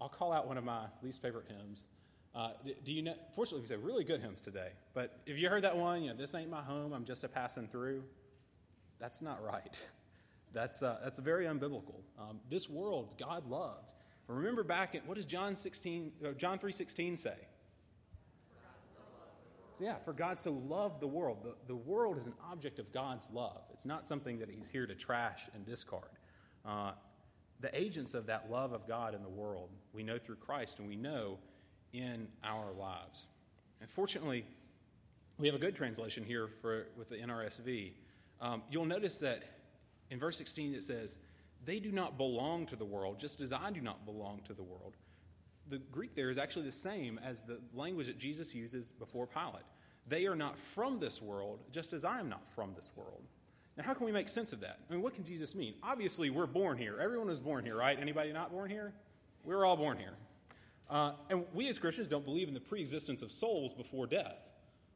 I'll 0.00 0.08
call 0.08 0.32
out 0.32 0.46
one 0.46 0.58
of 0.58 0.64
my 0.64 0.84
least 1.02 1.22
favorite 1.22 1.46
hymns. 1.48 1.84
Uh, 2.34 2.50
do 2.84 2.92
you 2.92 3.02
know? 3.02 3.14
Fortunately, 3.34 3.62
we 3.62 3.68
say 3.68 3.76
really 3.76 4.04
good 4.04 4.20
hymns 4.20 4.40
today. 4.40 4.70
But 4.92 5.20
if 5.24 5.38
you 5.38 5.48
heard 5.48 5.62
that 5.62 5.76
one, 5.76 6.02
you 6.02 6.10
know, 6.10 6.16
this 6.16 6.34
ain't 6.34 6.50
my 6.50 6.62
home. 6.62 6.92
I'm 6.92 7.04
just 7.04 7.22
a 7.24 7.28
passing 7.28 7.68
through. 7.68 8.02
That's 8.98 9.22
not 9.22 9.42
right. 9.44 9.80
That's 10.52 10.84
uh, 10.84 11.00
that's 11.02 11.18
very 11.18 11.46
unbiblical. 11.46 11.96
Um, 12.16 12.38
this 12.48 12.70
world, 12.70 13.16
God 13.18 13.44
loved. 13.50 13.90
Remember 14.26 14.62
back 14.62 14.94
in 14.94 15.02
what 15.02 15.16
does 15.16 15.26
John 15.26 15.54
sixteen, 15.54 16.12
uh, 16.24 16.32
John 16.32 16.58
three 16.58 16.72
sixteen 16.72 17.16
say? 17.16 17.36
So 19.74 19.84
yeah, 19.84 19.96
for 20.04 20.12
God 20.12 20.38
so 20.38 20.52
loved 20.52 21.00
the 21.00 21.08
world. 21.08 21.38
The, 21.42 21.54
the 21.66 21.74
world 21.74 22.16
is 22.16 22.28
an 22.28 22.34
object 22.50 22.78
of 22.78 22.92
God's 22.92 23.28
love. 23.32 23.62
It's 23.72 23.84
not 23.84 24.06
something 24.06 24.38
that 24.38 24.48
He's 24.48 24.70
here 24.70 24.86
to 24.86 24.94
trash 24.94 25.48
and 25.54 25.66
discard. 25.66 26.04
Uh, 26.64 26.92
the 27.60 27.76
agents 27.78 28.14
of 28.14 28.26
that 28.26 28.50
love 28.50 28.72
of 28.72 28.86
God 28.86 29.14
in 29.14 29.22
the 29.22 29.28
world, 29.28 29.70
we 29.92 30.02
know 30.02 30.18
through 30.18 30.36
Christ 30.36 30.78
and 30.78 30.88
we 30.88 30.96
know 30.96 31.38
in 31.92 32.28
our 32.44 32.72
lives. 32.72 33.26
And 33.80 33.90
fortunately, 33.90 34.44
we 35.38 35.46
have 35.46 35.56
a 35.56 35.58
good 35.58 35.74
translation 35.74 36.24
here 36.24 36.48
for, 36.60 36.86
with 36.96 37.08
the 37.08 37.16
NRSV. 37.16 37.92
Um, 38.40 38.62
you'll 38.70 38.84
notice 38.84 39.18
that 39.20 39.44
in 40.10 40.18
verse 40.18 40.36
16 40.38 40.74
it 40.74 40.84
says, 40.84 41.18
They 41.64 41.80
do 41.80 41.92
not 41.92 42.18
belong 42.18 42.66
to 42.66 42.76
the 42.76 42.84
world, 42.84 43.18
just 43.18 43.40
as 43.40 43.52
I 43.52 43.70
do 43.70 43.80
not 43.80 44.04
belong 44.04 44.40
to 44.46 44.54
the 44.54 44.62
world. 44.62 44.96
The 45.68 45.78
Greek 45.78 46.14
there 46.14 46.30
is 46.30 46.38
actually 46.38 46.66
the 46.66 46.72
same 46.72 47.18
as 47.24 47.42
the 47.42 47.58
language 47.72 48.06
that 48.06 48.18
Jesus 48.18 48.54
uses 48.54 48.92
before 48.92 49.26
Pilate. 49.26 49.64
They 50.06 50.26
are 50.26 50.36
not 50.36 50.58
from 50.58 51.00
this 51.00 51.22
world, 51.22 51.60
just 51.70 51.92
as 51.92 52.04
I 52.04 52.20
am 52.20 52.28
not 52.28 52.46
from 52.54 52.74
this 52.74 52.90
world. 52.94 53.22
Now, 53.76 53.84
how 53.84 53.94
can 53.94 54.06
we 54.06 54.12
make 54.12 54.28
sense 54.28 54.52
of 54.52 54.60
that? 54.60 54.78
I 54.88 54.92
mean, 54.92 55.02
what 55.02 55.14
can 55.14 55.24
Jesus 55.24 55.54
mean? 55.54 55.74
Obviously, 55.82 56.30
we're 56.30 56.46
born 56.46 56.76
here. 56.76 56.98
Everyone 57.00 57.28
is 57.28 57.40
born 57.40 57.64
here, 57.64 57.76
right? 57.76 57.98
Anybody 57.98 58.32
not 58.32 58.52
born 58.52 58.70
here? 58.70 58.92
We're 59.42 59.64
all 59.64 59.76
born 59.76 59.98
here. 59.98 60.14
Uh, 60.88 61.12
and 61.30 61.44
we 61.54 61.68
as 61.68 61.78
Christians 61.78 62.08
don't 62.08 62.24
believe 62.24 62.46
in 62.46 62.54
the 62.54 62.60
preexistence 62.60 63.22
of 63.22 63.32
souls 63.32 63.74
before 63.74 64.06
death. 64.06 64.50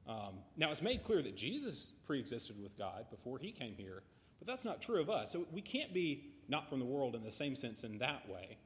Um, 0.07 0.39
now, 0.57 0.71
it's 0.71 0.83
made 0.83 1.03
clear 1.03 1.23
that 1.23 1.37
Jesus 1.37 1.95
preexisted 2.07 2.63
with 2.63 2.77
God 2.79 3.07
before 3.11 3.39
he 3.39 3.51
came 3.51 3.75
here, 3.77 4.03
but 4.39 4.47
that's 4.47 4.65
not 4.65 4.81
true 4.81 5.01
of 5.01 5.11
us. 5.11 5.33
So 5.33 5.47
we 5.51 5.61
can't 5.61 5.93
be 5.93 6.25
not 6.49 6.69
from 6.69 6.79
the 6.79 6.85
world 6.85 7.15
in 7.15 7.23
the 7.23 7.33
same 7.33 7.55
sense 7.55 7.85
in 7.85 7.99
that 7.99 8.29
way. 8.29 8.57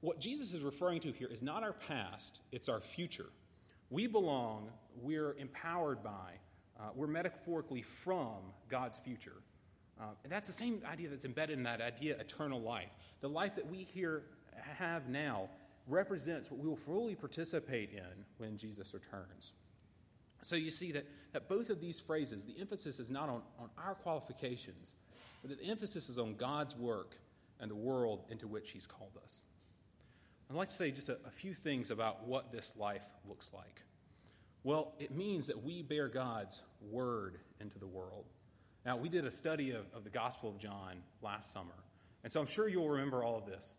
What 0.00 0.20
Jesus 0.20 0.52
is 0.52 0.62
referring 0.62 1.00
to 1.00 1.12
here 1.12 1.28
is 1.30 1.42
not 1.42 1.62
our 1.62 1.72
past, 1.72 2.40
it's 2.52 2.68
our 2.68 2.80
future. 2.80 3.26
We 3.90 4.06
belong, 4.06 4.70
we're 5.00 5.34
empowered 5.34 6.02
by, 6.02 6.38
uh, 6.78 6.90
we're 6.94 7.06
metaphorically 7.06 7.82
from 7.82 8.36
God's 8.68 8.98
future. 8.98 9.42
Uh, 9.98 10.08
and 10.24 10.30
that's 10.30 10.46
the 10.46 10.52
same 10.52 10.82
idea 10.90 11.08
that's 11.08 11.24
embedded 11.24 11.56
in 11.56 11.64
that 11.64 11.80
idea 11.80 12.16
eternal 12.18 12.60
life. 12.60 12.90
The 13.20 13.28
life 13.28 13.54
that 13.54 13.66
we 13.66 13.78
here 13.78 14.24
have 14.78 15.08
now 15.08 15.48
represents 15.86 16.50
what 16.50 16.60
we 16.60 16.68
will 16.68 16.76
fully 16.76 17.14
participate 17.14 17.90
in 17.92 18.24
when 18.38 18.56
Jesus 18.56 18.92
returns. 18.92 19.52
So 20.42 20.56
you 20.56 20.70
see 20.70 20.92
that, 20.92 21.06
that 21.32 21.48
both 21.48 21.70
of 21.70 21.80
these 21.80 21.98
phrases, 21.98 22.44
the 22.44 22.56
emphasis 22.60 22.98
is 22.98 23.10
not 23.10 23.28
on, 23.28 23.42
on 23.58 23.70
our 23.78 23.94
qualifications, 23.94 24.96
but 25.46 25.58
the 25.58 25.64
emphasis 25.66 26.08
is 26.08 26.18
on 26.18 26.34
God's 26.34 26.76
work 26.76 27.16
and 27.60 27.70
the 27.70 27.76
world 27.76 28.24
into 28.30 28.46
which 28.46 28.70
He's 28.70 28.86
called 28.86 29.16
us. 29.22 29.42
I'd 30.50 30.56
like 30.56 30.68
to 30.68 30.74
say 30.74 30.90
just 30.90 31.08
a, 31.08 31.18
a 31.26 31.30
few 31.30 31.54
things 31.54 31.90
about 31.90 32.26
what 32.26 32.52
this 32.52 32.74
life 32.76 33.04
looks 33.28 33.50
like. 33.52 33.82
Well, 34.62 34.94
it 34.98 35.12
means 35.12 35.46
that 35.48 35.62
we 35.62 35.82
bear 35.82 36.08
God's 36.08 36.62
word 36.90 37.38
into 37.60 37.78
the 37.78 37.86
world. 37.86 38.24
Now, 38.84 38.96
we 38.96 39.08
did 39.08 39.24
a 39.24 39.32
study 39.32 39.72
of, 39.72 39.86
of 39.94 40.04
the 40.04 40.10
Gospel 40.10 40.50
of 40.50 40.58
John 40.58 41.02
last 41.22 41.52
summer, 41.52 41.74
and 42.22 42.32
so 42.32 42.40
I'm 42.40 42.46
sure 42.46 42.68
you'll 42.68 42.88
remember 42.88 43.22
all 43.22 43.36
of 43.36 43.46
this. 43.46 43.74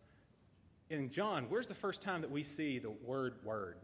In 0.90 1.10
John, 1.10 1.46
where's 1.50 1.68
the 1.68 1.76
first 1.76 2.02
time 2.02 2.22
that 2.22 2.32
we 2.32 2.44
see 2.44 2.80
the 2.80 2.90
word 2.90 3.36
word? 3.44 3.78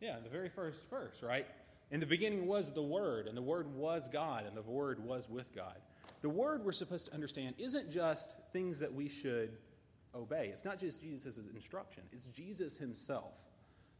Yeah, 0.00 0.16
the 0.22 0.30
very 0.30 0.48
first 0.48 0.78
verse, 0.88 1.22
right? 1.22 1.46
In 1.90 2.00
the 2.00 2.06
beginning 2.06 2.46
was 2.46 2.72
the 2.72 2.82
Word, 2.82 3.26
and 3.26 3.36
the 3.36 3.42
Word 3.42 3.74
was 3.74 4.08
God, 4.08 4.46
and 4.46 4.56
the 4.56 4.62
Word 4.62 5.04
was 5.04 5.28
with 5.28 5.54
God. 5.54 5.76
The 6.22 6.28
Word 6.28 6.64
we're 6.64 6.72
supposed 6.72 7.06
to 7.06 7.14
understand 7.14 7.54
isn't 7.58 7.90
just 7.90 8.38
things 8.52 8.78
that 8.80 8.92
we 8.92 9.08
should 9.08 9.58
obey. 10.14 10.48
It's 10.52 10.64
not 10.64 10.78
just 10.78 11.02
Jesus' 11.02 11.38
instruction, 11.52 12.04
it's 12.12 12.26
Jesus 12.26 12.76
himself. 12.76 13.42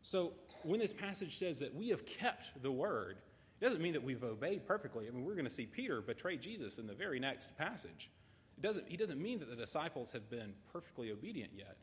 So 0.03 0.33
when 0.63 0.81
this 0.81 0.93
passage 0.93 1.37
says 1.37 1.59
that 1.59 1.75
we 1.75 1.89
have 1.89 2.07
kept 2.07 2.63
the 2.63 2.73
word, 2.73 3.19
it 3.61 3.65
doesn't 3.65 3.83
mean 3.83 3.93
that 3.93 4.03
we've 4.03 4.25
obeyed 4.25 4.67
perfectly. 4.67 5.07
I 5.07 5.11
mean, 5.11 5.25
we're 5.25 5.35
going 5.35 5.45
to 5.45 5.51
see 5.51 5.67
Peter 5.67 6.01
betray 6.01 6.37
Jesus 6.37 6.79
in 6.79 6.87
the 6.87 6.95
very 6.95 7.21
next 7.21 7.57
passage. 7.59 8.11
It 8.57 8.63
doesn't, 8.63 8.89
he 8.89 8.97
doesn't 8.97 9.21
mean 9.21 9.41
that 9.41 9.51
the 9.51 9.57
disciples 9.57 10.13
have 10.13 10.31
been 10.31 10.55
perfectly 10.73 11.11
obedient 11.11 11.53
yet. 11.55 11.77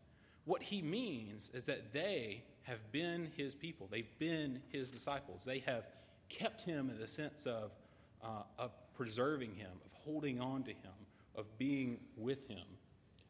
What 0.47 0.63
he 0.63 0.81
means 0.81 1.51
is 1.53 1.65
that 1.65 1.91
they 1.91 2.41
have 2.63 2.79
been 2.93 3.29
his 3.35 3.53
people, 3.53 3.89
they've 3.91 4.17
been 4.17 4.61
his 4.69 4.87
disciples. 4.87 5.43
They 5.43 5.59
have 5.59 5.85
kept 6.29 6.61
him 6.61 6.89
in 6.89 6.97
the 6.97 7.07
sense 7.07 7.45
of, 7.45 7.71
uh, 8.23 8.43
of 8.57 8.71
preserving 8.95 9.55
him, 9.55 9.71
of 9.85 9.91
holding 9.91 10.39
on 10.39 10.63
to 10.63 10.71
him, 10.71 10.93
of 11.35 11.45
being 11.57 11.99
with 12.15 12.47
him. 12.47 12.63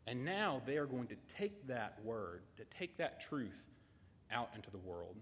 And 0.06 0.24
now 0.24 0.62
they 0.68 0.78
are 0.78 0.86
going 0.86 1.08
to 1.08 1.16
take 1.28 1.68
that 1.68 1.98
word, 2.04 2.44
to 2.58 2.64
take 2.66 2.98
that 2.98 3.20
truth 3.20 3.64
out 4.32 4.52
into 4.56 4.70
the 4.70 4.78
world. 4.78 5.16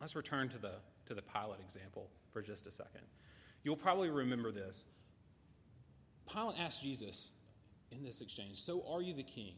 Let's 0.00 0.16
return 0.16 0.48
to 0.48 0.58
the, 0.58 0.72
to 1.06 1.14
the 1.14 1.22
Pilate 1.22 1.60
example 1.60 2.10
for 2.32 2.42
just 2.42 2.66
a 2.66 2.72
second. 2.72 3.02
You'll 3.62 3.76
probably 3.76 4.10
remember 4.10 4.50
this. 4.50 4.86
Pilate 6.32 6.58
asked 6.58 6.82
Jesus 6.82 7.30
in 7.92 8.02
this 8.02 8.20
exchange, 8.20 8.60
So 8.60 8.84
are 8.88 9.02
you 9.02 9.14
the 9.14 9.22
king? 9.22 9.54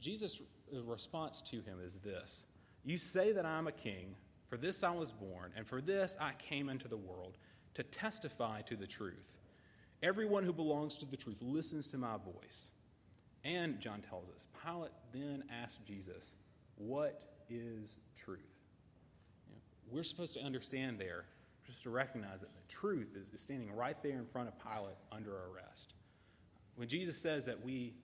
Jesus' 0.00 0.42
response 0.72 1.40
to 1.42 1.56
him 1.56 1.78
is 1.84 1.98
this 1.98 2.44
You 2.84 2.98
say 2.98 3.32
that 3.32 3.46
I'm 3.46 3.66
a 3.66 3.72
king, 3.72 4.14
for 4.48 4.56
this 4.56 4.82
I 4.82 4.90
was 4.90 5.12
born, 5.12 5.52
and 5.56 5.66
for 5.66 5.80
this 5.80 6.16
I 6.20 6.32
came 6.38 6.68
into 6.68 6.88
the 6.88 6.96
world, 6.96 7.36
to 7.74 7.82
testify 7.82 8.62
to 8.62 8.76
the 8.76 8.86
truth. 8.86 9.34
Everyone 10.02 10.44
who 10.44 10.52
belongs 10.52 10.96
to 10.98 11.06
the 11.06 11.16
truth 11.16 11.38
listens 11.42 11.88
to 11.88 11.98
my 11.98 12.16
voice. 12.16 12.68
And 13.44 13.80
John 13.80 14.00
tells 14.02 14.30
us, 14.30 14.46
Pilate 14.64 14.92
then 15.12 15.44
asked 15.62 15.84
Jesus, 15.84 16.34
What 16.76 17.22
is 17.48 17.96
truth. 18.16 18.54
You 19.48 19.54
know, 19.54 19.60
we're 19.90 20.04
supposed 20.04 20.34
to 20.34 20.40
understand 20.40 20.98
there, 20.98 21.24
just 21.66 21.82
to 21.82 21.90
recognize 21.90 22.40
that 22.40 22.54
the 22.54 22.68
truth 22.68 23.16
is, 23.16 23.30
is 23.30 23.40
standing 23.40 23.74
right 23.74 24.00
there 24.02 24.18
in 24.18 24.26
front 24.26 24.48
of 24.48 24.54
Pilate 24.58 24.96
under 25.12 25.32
arrest. 25.32 25.94
When 26.76 26.88
Jesus 26.88 27.20
says 27.20 27.44
that 27.46 27.62
we 27.62 27.94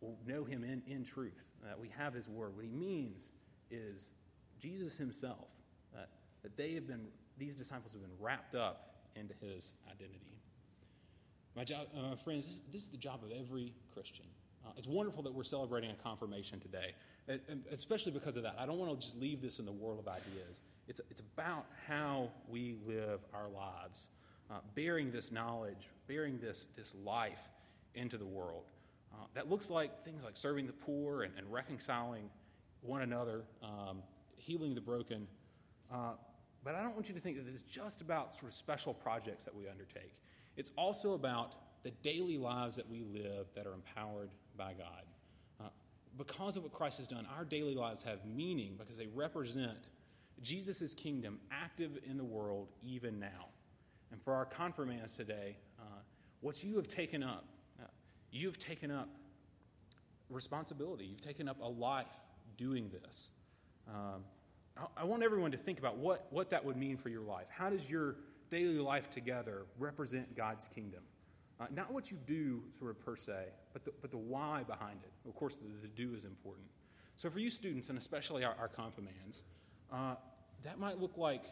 will 0.00 0.16
know 0.26 0.44
him 0.44 0.64
in, 0.64 0.82
in 0.86 1.04
truth, 1.04 1.44
that 1.62 1.78
we 1.78 1.90
have 1.96 2.14
his 2.14 2.28
word, 2.28 2.54
what 2.56 2.64
he 2.64 2.70
means 2.70 3.32
is 3.70 4.10
Jesus 4.60 4.96
himself, 4.96 5.48
that, 5.94 6.08
that 6.42 6.56
they 6.56 6.72
have 6.74 6.86
been, 6.86 7.06
these 7.38 7.54
disciples 7.54 7.92
have 7.92 8.00
been 8.00 8.10
wrapped 8.18 8.54
up 8.54 8.94
into 9.16 9.34
his 9.40 9.74
identity. 9.86 10.38
My 11.56 11.64
job, 11.64 11.88
uh, 11.96 12.16
friends, 12.16 12.46
this, 12.46 12.62
this, 12.72 12.82
is 12.82 12.88
the 12.88 12.96
job 12.96 13.20
of 13.24 13.32
every 13.32 13.74
Christian. 13.92 14.26
Uh, 14.64 14.70
it's 14.76 14.86
wonderful 14.86 15.22
that 15.24 15.34
we're 15.34 15.42
celebrating 15.42 15.90
a 15.90 15.94
confirmation 15.94 16.60
today 16.60 16.94
especially 17.70 18.12
because 18.12 18.36
of 18.36 18.42
that. 18.42 18.56
I 18.58 18.66
don't 18.66 18.78
want 18.78 18.98
to 18.98 19.06
just 19.06 19.18
leave 19.20 19.40
this 19.40 19.58
in 19.58 19.66
the 19.66 19.72
world 19.72 19.98
of 19.98 20.08
ideas. 20.08 20.62
It's, 20.88 21.00
it's 21.10 21.20
about 21.20 21.66
how 21.86 22.30
we 22.48 22.76
live 22.86 23.20
our 23.32 23.48
lives, 23.48 24.08
uh, 24.50 24.58
bearing 24.74 25.10
this 25.10 25.30
knowledge, 25.30 25.88
bearing 26.08 26.38
this, 26.38 26.66
this 26.76 26.94
life 27.04 27.42
into 27.94 28.16
the 28.16 28.26
world. 28.26 28.64
Uh, 29.12 29.16
that 29.34 29.48
looks 29.48 29.70
like 29.70 30.04
things 30.04 30.22
like 30.22 30.36
serving 30.36 30.66
the 30.66 30.72
poor 30.72 31.22
and, 31.22 31.32
and 31.36 31.50
reconciling 31.52 32.30
one 32.82 33.02
another, 33.02 33.42
um, 33.62 34.02
healing 34.36 34.74
the 34.74 34.80
broken. 34.80 35.26
Uh, 35.92 36.12
but 36.62 36.74
I 36.74 36.82
don't 36.82 36.94
want 36.94 37.08
you 37.08 37.14
to 37.14 37.20
think 37.20 37.36
that 37.36 37.50
it's 37.50 37.62
just 37.62 38.00
about 38.00 38.34
sort 38.34 38.48
of 38.48 38.54
special 38.54 38.94
projects 38.94 39.44
that 39.44 39.54
we 39.54 39.68
undertake. 39.68 40.14
It's 40.56 40.70
also 40.76 41.14
about 41.14 41.54
the 41.82 41.90
daily 42.02 42.38
lives 42.38 42.76
that 42.76 42.88
we 42.88 43.02
live 43.02 43.46
that 43.54 43.66
are 43.66 43.72
empowered 43.72 44.30
by 44.56 44.74
God 44.74 45.04
because 46.16 46.56
of 46.56 46.62
what 46.62 46.72
Christ 46.72 46.98
has 46.98 47.08
done, 47.08 47.26
our 47.36 47.44
daily 47.44 47.74
lives 47.74 48.02
have 48.02 48.24
meaning 48.26 48.74
because 48.78 48.96
they 48.96 49.06
represent 49.06 49.88
Jesus' 50.42 50.94
kingdom 50.94 51.38
active 51.50 51.98
in 52.08 52.16
the 52.16 52.24
world 52.24 52.68
even 52.82 53.18
now. 53.18 53.48
And 54.12 54.20
for 54.22 54.34
our 54.34 54.44
confirmands 54.44 55.16
today, 55.16 55.56
uh, 55.78 56.00
what 56.40 56.62
you 56.64 56.76
have 56.76 56.88
taken 56.88 57.22
up, 57.22 57.44
you 58.32 58.46
have 58.46 58.58
taken 58.58 58.90
up 58.90 59.08
responsibility. 60.28 61.04
You've 61.04 61.20
taken 61.20 61.48
up 61.48 61.60
a 61.60 61.68
life 61.68 62.06
doing 62.56 62.90
this. 63.02 63.30
Um, 63.88 64.22
I, 64.76 65.02
I 65.02 65.04
want 65.04 65.22
everyone 65.22 65.50
to 65.52 65.56
think 65.56 65.78
about 65.78 65.96
what, 65.96 66.26
what 66.30 66.50
that 66.50 66.64
would 66.64 66.76
mean 66.76 66.96
for 66.96 67.08
your 67.08 67.22
life. 67.22 67.46
How 67.50 67.70
does 67.70 67.90
your 67.90 68.16
daily 68.50 68.78
life 68.78 69.10
together 69.10 69.66
represent 69.78 70.36
God's 70.36 70.68
kingdom? 70.68 71.00
Uh, 71.60 71.66
not 71.74 71.92
what 71.92 72.10
you 72.10 72.16
do, 72.26 72.62
sort 72.78 72.90
of 72.90 73.04
per 73.04 73.16
se, 73.16 73.44
but 73.72 73.84
the, 73.84 73.92
but 74.00 74.10
the 74.10 74.18
why 74.18 74.62
behind 74.62 75.00
it. 75.02 75.28
Of 75.28 75.34
course, 75.34 75.56
the, 75.56 75.68
the 75.82 75.88
do 75.88 76.14
is 76.14 76.24
important. 76.24 76.66
So, 77.16 77.28
for 77.28 77.38
you 77.38 77.50
students, 77.50 77.90
and 77.90 77.98
especially 77.98 78.44
our, 78.44 78.54
our 78.58 78.68
confirmands, 78.68 79.42
uh, 79.92 80.14
that 80.64 80.78
might 80.78 80.98
look 80.98 81.18
like 81.18 81.44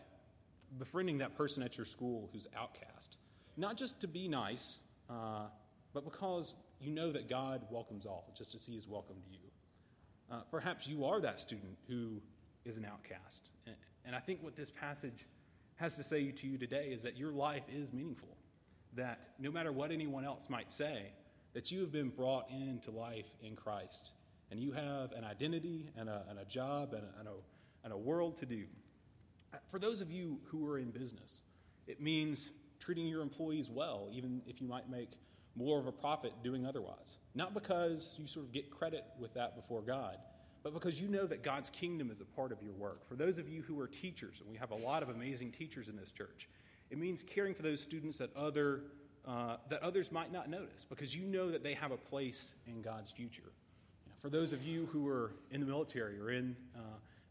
befriending 0.79 1.19
that 1.19 1.37
person 1.37 1.63
at 1.63 1.77
your 1.77 1.85
school 1.85 2.31
who's 2.33 2.47
outcast. 2.57 3.19
Not 3.59 3.77
just 3.77 4.01
to 4.01 4.09
be 4.09 4.29
nice, 4.29 4.79
uh, 5.11 5.47
but 5.93 6.05
because 6.05 6.55
you 6.81 6.93
know 6.93 7.13
that 7.13 7.29
God 7.29 7.63
welcomes 7.71 8.07
all, 8.07 8.33
just 8.37 8.55
as 8.55 8.65
He 8.65 8.75
has 8.75 8.87
welcomed 8.87 9.23
you. 9.31 9.39
Uh, 10.31 10.41
perhaps 10.51 10.87
you 10.87 11.05
are 11.05 11.21
that 11.21 11.41
student 11.41 11.77
who 11.89 12.21
is 12.65 12.79
an 12.79 12.85
outcast. 12.85 13.49
And, 13.67 13.75
and 14.05 14.15
I 14.15 14.21
think 14.21 14.43
what 14.43 14.57
this 14.57 14.71
passage 14.71 15.27
has 15.77 15.97
to 15.97 16.03
say 16.03 16.31
to 16.31 16.47
you 16.47 16.59
today 16.59 16.89
is 16.93 17.03
that 17.03 17.17
your 17.17 17.33
life 17.33 17.63
is 17.73 17.93
meaningful, 17.93 18.37
that 18.95 19.29
no 19.39 19.51
matter 19.51 19.73
what 19.73 19.91
anyone 19.91 20.25
else 20.25 20.51
might 20.51 20.71
say, 20.73 21.13
that 21.55 21.71
you 21.71 21.81
have 21.81 21.93
been 21.93 22.11
brought 22.11 22.51
into 22.51 22.91
life 22.91 23.29
in 23.43 23.57
Christ, 23.57 24.13
and 24.51 24.61
you 24.61 24.73
have 24.73 25.13
an 25.13 25.25
identity 25.25 25.91
and 25.97 26.09
a, 26.09 26.25
and 26.29 26.39
a 26.39 26.45
job 26.45 26.93
and 26.93 27.03
a, 27.03 27.19
and, 27.21 27.29
a, 27.29 27.33
and 27.85 27.93
a 27.93 27.97
world 27.97 28.39
to 28.39 28.47
do. 28.47 28.65
For 29.69 29.79
those 29.79 30.01
of 30.01 30.11
you 30.11 30.39
who 30.45 30.67
are 30.69 30.79
in 30.79 30.91
business, 30.91 31.43
it 31.87 32.01
means 32.01 32.51
treating 32.81 33.07
your 33.07 33.23
employees 33.23 33.71
well, 33.71 34.09
even 34.13 34.43
if 34.47 34.61
you 34.61 34.69
might 34.69 34.91
make 34.91 35.11
more 35.59 35.81
of 35.81 35.87
a 35.87 35.93
profit 35.93 36.33
doing 36.45 36.65
otherwise. 36.65 37.17
Not 37.35 37.53
because 37.53 38.15
you 38.17 38.27
sort 38.27 38.47
of 38.47 38.53
get 38.53 38.71
credit 38.71 39.05
with 39.19 39.35
that 39.35 39.57
before 39.57 39.83
God, 39.83 40.17
but 40.63 40.73
because 40.73 41.01
you 41.01 41.09
know 41.09 41.27
that 41.27 41.43
God's 41.43 41.69
kingdom 41.69 42.11
is 42.11 42.21
a 42.21 42.25
part 42.25 42.53
of 42.53 42.63
your 42.63 42.73
work. 42.73 43.07
For 43.09 43.17
those 43.17 43.39
of 43.39 43.49
you 43.49 43.63
who 43.63 43.79
are 43.81 43.89
teachers, 43.89 44.37
and 44.41 44.49
we 44.49 44.57
have 44.57 44.71
a 44.71 44.77
lot 44.77 45.03
of 45.03 45.09
amazing 45.09 45.51
teachers 45.51 45.89
in 45.89 45.97
this 45.97 46.13
church, 46.13 46.49
it 46.91 46.99
means 46.99 47.23
caring 47.23 47.55
for 47.55 47.63
those 47.63 47.83
students 47.83 48.19
that 48.19 48.35
other 48.37 48.83
uh, 49.27 49.57
that 49.69 49.83
others 49.83 50.11
might 50.11 50.33
not 50.33 50.49
notice 50.49 50.87
because 50.89 51.15
you 51.15 51.27
know 51.27 51.51
that 51.51 51.63
they 51.63 51.75
have 51.75 51.91
a 51.91 51.97
place 51.99 52.55
in 52.67 52.81
God's 52.81 53.11
future. 53.11 53.53
For 54.21 54.31
those 54.31 54.55
of 54.55 54.65
you 54.65 54.87
who 54.87 55.07
are 55.07 55.33
in 55.51 55.61
the 55.61 55.67
military 55.67 56.19
or 56.19 56.31
in 56.31 56.57
uh, 56.75 56.81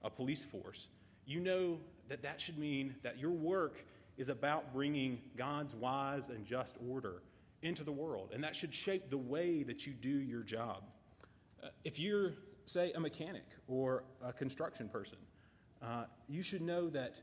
a 0.04 0.10
police 0.10 0.44
force, 0.44 0.88
you 1.26 1.40
know 1.40 1.80
that 2.08 2.22
that 2.22 2.40
should 2.40 2.60
mean 2.60 2.94
that 3.02 3.18
your 3.18 3.32
work 3.32 3.84
is 4.16 4.30
about 4.30 4.74
bringing 4.74 5.20
God's 5.36 5.74
wise 5.74 6.30
and 6.30 6.46
just 6.46 6.78
order 6.88 7.24
into 7.62 7.84
the 7.84 7.92
world, 7.92 8.32
and 8.34 8.44
that 8.44 8.56
should 8.56 8.74
shape 8.74 9.10
the 9.10 9.18
way 9.18 9.64
that 9.64 9.86
you 9.86 9.94
do 9.94 10.10
your 10.10 10.44
job. 10.44 10.84
Uh, 11.64 11.68
if 11.84 12.00
you're, 12.00 12.34
say, 12.66 12.92
a 12.94 13.00
mechanic 13.00 13.46
or 13.68 14.04
a 14.24 14.32
construction 14.32 14.88
person, 14.90 15.18
uh, 15.82 16.06
you 16.28 16.44
should 16.44 16.62
know 16.62 16.90
that 16.90 17.20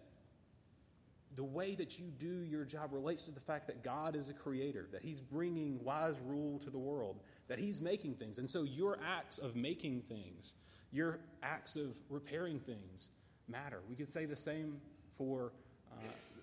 the 1.37 1.45
way 1.45 1.75
that 1.75 1.99
you 1.99 2.07
do 2.19 2.43
your 2.43 2.65
job 2.65 2.93
relates 2.93 3.25
to 3.25 3.33
the 3.33 3.41
fact 3.41 3.67
that 3.67 3.83
God 3.83 4.15
is 4.15 4.29
a 4.29 4.33
creator, 4.33 4.89
that 4.93 5.03
He's 5.03 5.21
bringing 5.21 5.83
wise 5.83 6.21
rule 6.25 6.59
to 6.61 6.71
the 6.71 6.79
world, 6.79 7.21
that 7.49 7.59
He's 7.59 7.81
making 7.81 8.15
things. 8.15 8.39
And 8.39 8.49
so 8.49 8.63
your 8.63 8.99
acts 9.05 9.39
of 9.39 9.57
making 9.57 10.03
things, 10.03 10.55
your 10.93 11.19
acts 11.43 11.77
of 11.77 11.99
repairing 12.09 12.61
things 12.61 13.11
matter. 13.49 13.81
We 13.89 13.97
could 13.97 14.09
say 14.09 14.27
the 14.27 14.37
same 14.37 14.81
for 15.17 15.53
uh, 15.93 15.97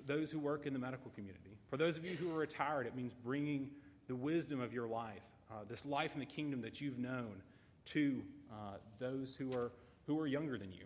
those 0.06 0.32
who 0.32 0.40
work 0.40 0.66
in 0.66 0.74
the 0.74 0.80
medical 0.80 1.12
community. 1.12 1.58
For 1.70 1.78
those 1.78 1.96
of 1.98 2.06
you 2.06 2.16
who 2.16 2.32
are 2.32 2.40
retired, 2.40 2.86
it 2.86 2.96
means 2.96 3.14
bringing 3.14 3.70
the 4.12 4.15
wisdom 4.17 4.60
of 4.60 4.74
your 4.74 4.89
life, 4.89 5.24
uh, 5.50 5.63
this 5.69 5.86
life 5.86 6.13
in 6.15 6.19
the 6.19 6.26
kingdom 6.26 6.60
that 6.60 6.82
you've 6.82 7.00
known, 7.00 7.41
to 7.86 8.21
uh, 8.52 8.76
those 9.00 9.38
who 9.38 9.50
are, 9.54 9.71
who 10.06 10.19
are 10.19 10.28
younger 10.28 10.58
than 10.58 10.69
you. 10.69 10.84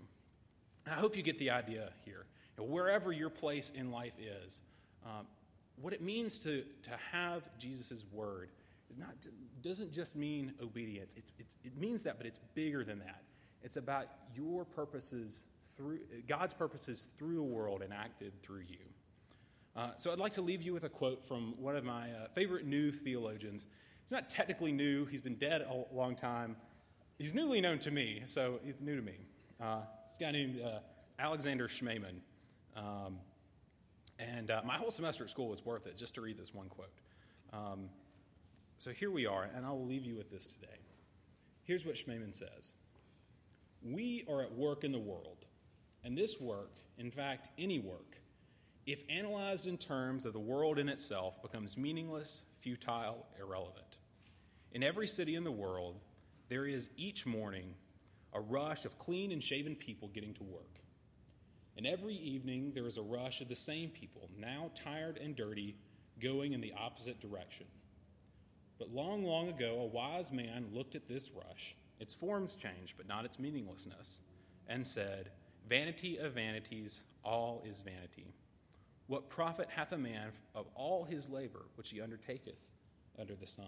I 0.85 0.91
hope 0.91 1.17
you 1.17 1.23
get 1.23 1.39
the 1.39 1.49
idea 1.49 1.89
here. 2.03 2.27
You 2.55 2.63
know, 2.63 2.69
wherever 2.71 3.11
your 3.11 3.31
place 3.31 3.71
in 3.71 3.89
life 3.89 4.13
is, 4.19 4.61
um, 5.03 5.25
what 5.81 5.91
it 5.91 6.03
means 6.03 6.38
to, 6.43 6.63
to 6.83 6.91
have 7.11 7.41
Jesus' 7.57 8.05
word 8.11 8.49
is 8.91 8.97
not, 8.99 9.15
doesn't 9.63 9.91
just 9.91 10.15
mean 10.15 10.53
obedience. 10.61 11.15
It's, 11.17 11.31
it's, 11.39 11.55
it 11.63 11.75
means 11.79 12.03
that, 12.03 12.17
but 12.17 12.27
it's 12.27 12.39
bigger 12.53 12.83
than 12.83 12.99
that. 12.99 13.23
It's 13.63 13.77
about 13.77 14.05
your 14.35 14.65
purposes 14.65 15.45
through 15.75 15.97
God's 16.27 16.53
purposes 16.53 17.07
through 17.17 17.38
the 17.38 17.41
world 17.41 17.81
enacted 17.81 18.39
through 18.43 18.65
you. 18.69 18.85
Uh, 19.75 19.89
so 19.97 20.11
I'd 20.11 20.19
like 20.19 20.33
to 20.33 20.41
leave 20.41 20.61
you 20.61 20.73
with 20.73 20.85
a 20.85 20.89
quote 20.89 21.25
from 21.25 21.53
one 21.57 21.75
of 21.75 21.83
my 21.83 22.11
uh, 22.11 22.27
favorite 22.33 22.65
new 22.65 22.91
theologians. 22.91 23.67
He's 24.03 24.11
not 24.11 24.29
technically 24.29 24.71
new, 24.71 25.05
he's 25.05 25.21
been 25.21 25.35
dead 25.35 25.61
a 25.61 25.93
long 25.93 26.15
time. 26.15 26.55
He's 27.17 27.33
newly 27.33 27.59
known 27.61 27.79
to 27.79 27.91
me, 27.91 28.21
so 28.25 28.59
he's 28.63 28.81
new 28.81 28.95
to 28.95 29.01
me. 29.01 29.17
Uh, 29.59 29.81
this 30.07 30.17
guy 30.17 30.31
named 30.31 30.61
uh, 30.61 30.79
Alexander 31.19 31.67
Schmemann. 31.67 32.19
Um, 32.75 33.17
and 34.19 34.51
uh, 34.51 34.61
my 34.65 34.77
whole 34.77 34.91
semester 34.91 35.23
at 35.23 35.29
school 35.29 35.49
was 35.49 35.65
worth 35.65 35.88
it 35.88 35.97
just 35.97 36.15
to 36.15 36.21
read 36.21 36.38
this 36.38 36.53
one 36.53 36.67
quote. 36.67 36.91
Um, 37.51 37.89
so 38.79 38.91
here 38.91 39.11
we 39.11 39.25
are, 39.25 39.49
and 39.55 39.65
I 39.65 39.71
will 39.71 39.85
leave 39.85 40.05
you 40.05 40.15
with 40.15 40.29
this 40.29 40.47
today. 40.47 40.67
Here's 41.63 41.85
what 41.85 41.95
Schmemann 41.95 42.33
says 42.33 42.73
We 43.81 44.23
are 44.29 44.41
at 44.41 44.53
work 44.53 44.83
in 44.83 44.91
the 44.91 44.99
world, 44.99 45.45
and 46.03 46.17
this 46.17 46.39
work, 46.39 46.71
in 46.97 47.11
fact, 47.11 47.49
any 47.57 47.79
work, 47.79 48.14
if 48.86 49.04
analyzed 49.10 49.67
in 49.67 49.78
terms 49.78 50.26
of 50.26 50.34
the 50.34 50.39
world 50.39 50.78
in 50.78 50.89
itself, 50.89 51.41
becomes 51.41 51.78
meaningless, 51.78 52.43
futile, 52.62 53.26
irrelevant. 53.39 53.98
In 54.71 54.84
every 54.84 55.08
city 55.08 55.36
in 55.36 55.43
the 55.43 55.52
world, 55.52 56.00
there 56.50 56.65
is 56.65 56.89
each 56.95 57.26
morning 57.26 57.74
a 58.34 58.39
rush 58.39 58.86
of 58.86 59.00
clean 59.00 59.32
and 59.32 59.43
shaven 59.43 59.76
people 59.76 60.10
getting 60.10 60.34
to 60.36 60.43
work. 60.43 60.82
And 61.78 61.88
every 61.88 62.15
evening, 62.15 62.74
there 62.76 62.86
is 62.86 62.98
a 62.98 63.02
rush 63.02 63.41
of 63.41 63.48
the 63.48 63.56
same 63.56 63.89
people, 63.89 64.30
now 64.38 64.71
tired 64.76 65.17
and 65.17 65.36
dirty, 65.36 65.76
going 66.21 66.54
in 66.54 66.62
the 66.62 66.74
opposite 66.78 67.19
direction. 67.19 67.65
But 68.78 68.91
long, 68.91 69.24
long 69.24 69.50
ago, 69.50 69.80
a 69.80 69.86
wise 69.86 70.32
man 70.32 70.67
looked 70.74 70.95
at 70.95 71.08
this 71.08 71.32
rush. 71.32 71.76
Its 72.00 72.13
forms 72.13 72.56
changed, 72.56 72.93
but 72.98 73.08
not 73.08 73.26
its 73.26 73.39
meaninglessness, 73.39 74.21
and 74.67 74.86
said, 74.86 75.32
Vanity 75.67 76.17
of 76.17 76.34
vanities, 76.34 77.04
all 77.24 77.63
is 77.65 77.82
vanity. 77.82 78.34
What 79.08 79.30
profit 79.30 79.70
hath 79.70 79.91
a 79.91 79.98
man 79.98 80.32
of 80.54 80.65
all 80.76 81.04
his 81.04 81.30
labor 81.30 81.65
which 81.76 81.89
he 81.89 82.02
undertaketh 82.02 82.60
under 83.20 83.36
the 83.36 83.48
sun? 83.48 83.65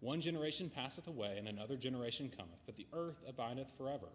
One 0.00 0.20
generation 0.20 0.70
passeth 0.74 1.08
away, 1.08 1.36
and 1.36 1.46
another 1.46 1.76
generation 1.76 2.30
cometh, 2.34 2.60
but 2.64 2.76
the 2.76 2.86
earth 2.92 3.22
abideth 3.28 3.76
forever. 3.76 4.08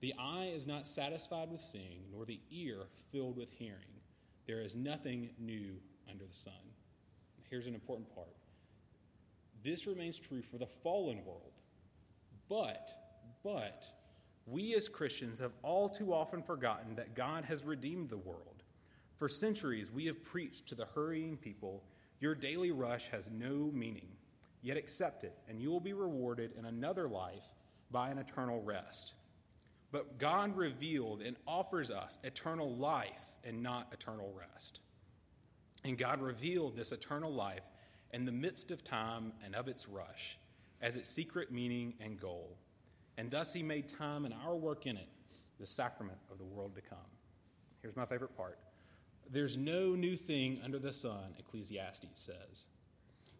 The 0.00 0.14
eye 0.18 0.50
is 0.54 0.66
not 0.66 0.86
satisfied 0.86 1.50
with 1.50 1.60
seeing, 1.60 2.04
nor 2.10 2.24
the 2.24 2.40
ear 2.50 2.86
filled 3.12 3.36
with 3.36 3.52
hearing. 3.52 4.00
There 4.46 4.62
is 4.62 4.74
nothing 4.74 5.30
new 5.38 5.76
under 6.10 6.24
the 6.24 6.32
sun. 6.32 6.52
Here's 7.50 7.66
an 7.66 7.74
important 7.74 8.12
part 8.14 8.34
this 9.62 9.86
remains 9.86 10.18
true 10.18 10.42
for 10.42 10.56
the 10.56 10.66
fallen 10.66 11.24
world. 11.24 11.60
But, 12.48 12.90
but, 13.44 13.84
we 14.46 14.74
as 14.74 14.88
Christians 14.88 15.38
have 15.38 15.52
all 15.62 15.88
too 15.88 16.12
often 16.14 16.42
forgotten 16.42 16.96
that 16.96 17.14
God 17.14 17.44
has 17.44 17.62
redeemed 17.62 18.08
the 18.08 18.16
world. 18.16 18.59
For 19.20 19.28
centuries, 19.28 19.92
we 19.92 20.06
have 20.06 20.24
preached 20.24 20.66
to 20.68 20.74
the 20.74 20.86
hurrying 20.94 21.36
people 21.36 21.84
your 22.20 22.34
daily 22.34 22.70
rush 22.70 23.08
has 23.08 23.30
no 23.30 23.70
meaning, 23.74 24.08
yet 24.62 24.78
accept 24.78 25.24
it, 25.24 25.36
and 25.46 25.60
you 25.60 25.70
will 25.70 25.78
be 25.78 25.92
rewarded 25.92 26.52
in 26.58 26.64
another 26.64 27.06
life 27.06 27.44
by 27.90 28.08
an 28.08 28.16
eternal 28.16 28.62
rest. 28.62 29.12
But 29.92 30.16
God 30.16 30.56
revealed 30.56 31.20
and 31.20 31.36
offers 31.46 31.90
us 31.90 32.16
eternal 32.24 32.74
life 32.74 33.34
and 33.44 33.62
not 33.62 33.88
eternal 33.92 34.32
rest. 34.34 34.80
And 35.84 35.98
God 35.98 36.22
revealed 36.22 36.74
this 36.74 36.92
eternal 36.92 37.32
life 37.32 37.64
in 38.14 38.24
the 38.24 38.32
midst 38.32 38.70
of 38.70 38.82
time 38.84 39.34
and 39.44 39.54
of 39.54 39.68
its 39.68 39.86
rush 39.86 40.38
as 40.80 40.96
its 40.96 41.10
secret 41.10 41.52
meaning 41.52 41.92
and 42.00 42.18
goal. 42.18 42.56
And 43.18 43.30
thus 43.30 43.52
he 43.52 43.62
made 43.62 43.86
time 43.86 44.24
and 44.24 44.32
our 44.46 44.56
work 44.56 44.86
in 44.86 44.96
it 44.96 45.08
the 45.58 45.66
sacrament 45.66 46.18
of 46.32 46.38
the 46.38 46.44
world 46.44 46.74
to 46.76 46.80
come. 46.80 46.98
Here's 47.82 47.96
my 47.96 48.06
favorite 48.06 48.34
part. 48.34 48.58
There's 49.30 49.56
no 49.56 49.94
new 49.94 50.16
thing 50.16 50.60
under 50.64 50.78
the 50.78 50.92
sun, 50.92 51.34
Ecclesiastes 51.38 52.06
says. 52.14 52.66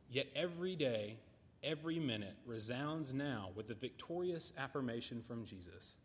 Yet 0.08 0.28
every 0.36 0.76
day, 0.76 1.18
every 1.64 1.98
minute 1.98 2.36
resounds 2.46 3.12
now 3.12 3.50
with 3.54 3.66
the 3.68 3.74
victorious 3.74 4.52
affirmation 4.56 5.22
from 5.26 5.44
Jesus 5.44 5.96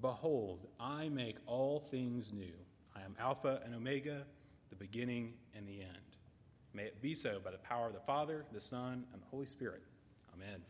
Behold, 0.00 0.66
I 0.78 1.08
make 1.08 1.36
all 1.46 1.80
things 1.80 2.32
new. 2.32 2.52
I 2.94 3.02
am 3.02 3.14
Alpha 3.18 3.60
and 3.64 3.74
Omega, 3.74 4.24
the 4.68 4.76
beginning 4.76 5.34
and 5.56 5.66
the 5.66 5.80
end. 5.80 6.16
May 6.74 6.82
it 6.82 7.00
be 7.00 7.14
so 7.14 7.38
by 7.42 7.52
the 7.52 7.58
power 7.58 7.86
of 7.86 7.94
the 7.94 8.00
Father, 8.00 8.44
the 8.52 8.60
Son, 8.60 9.04
and 9.12 9.22
the 9.22 9.26
Holy 9.30 9.46
Spirit. 9.46 9.82
Amen. 10.34 10.60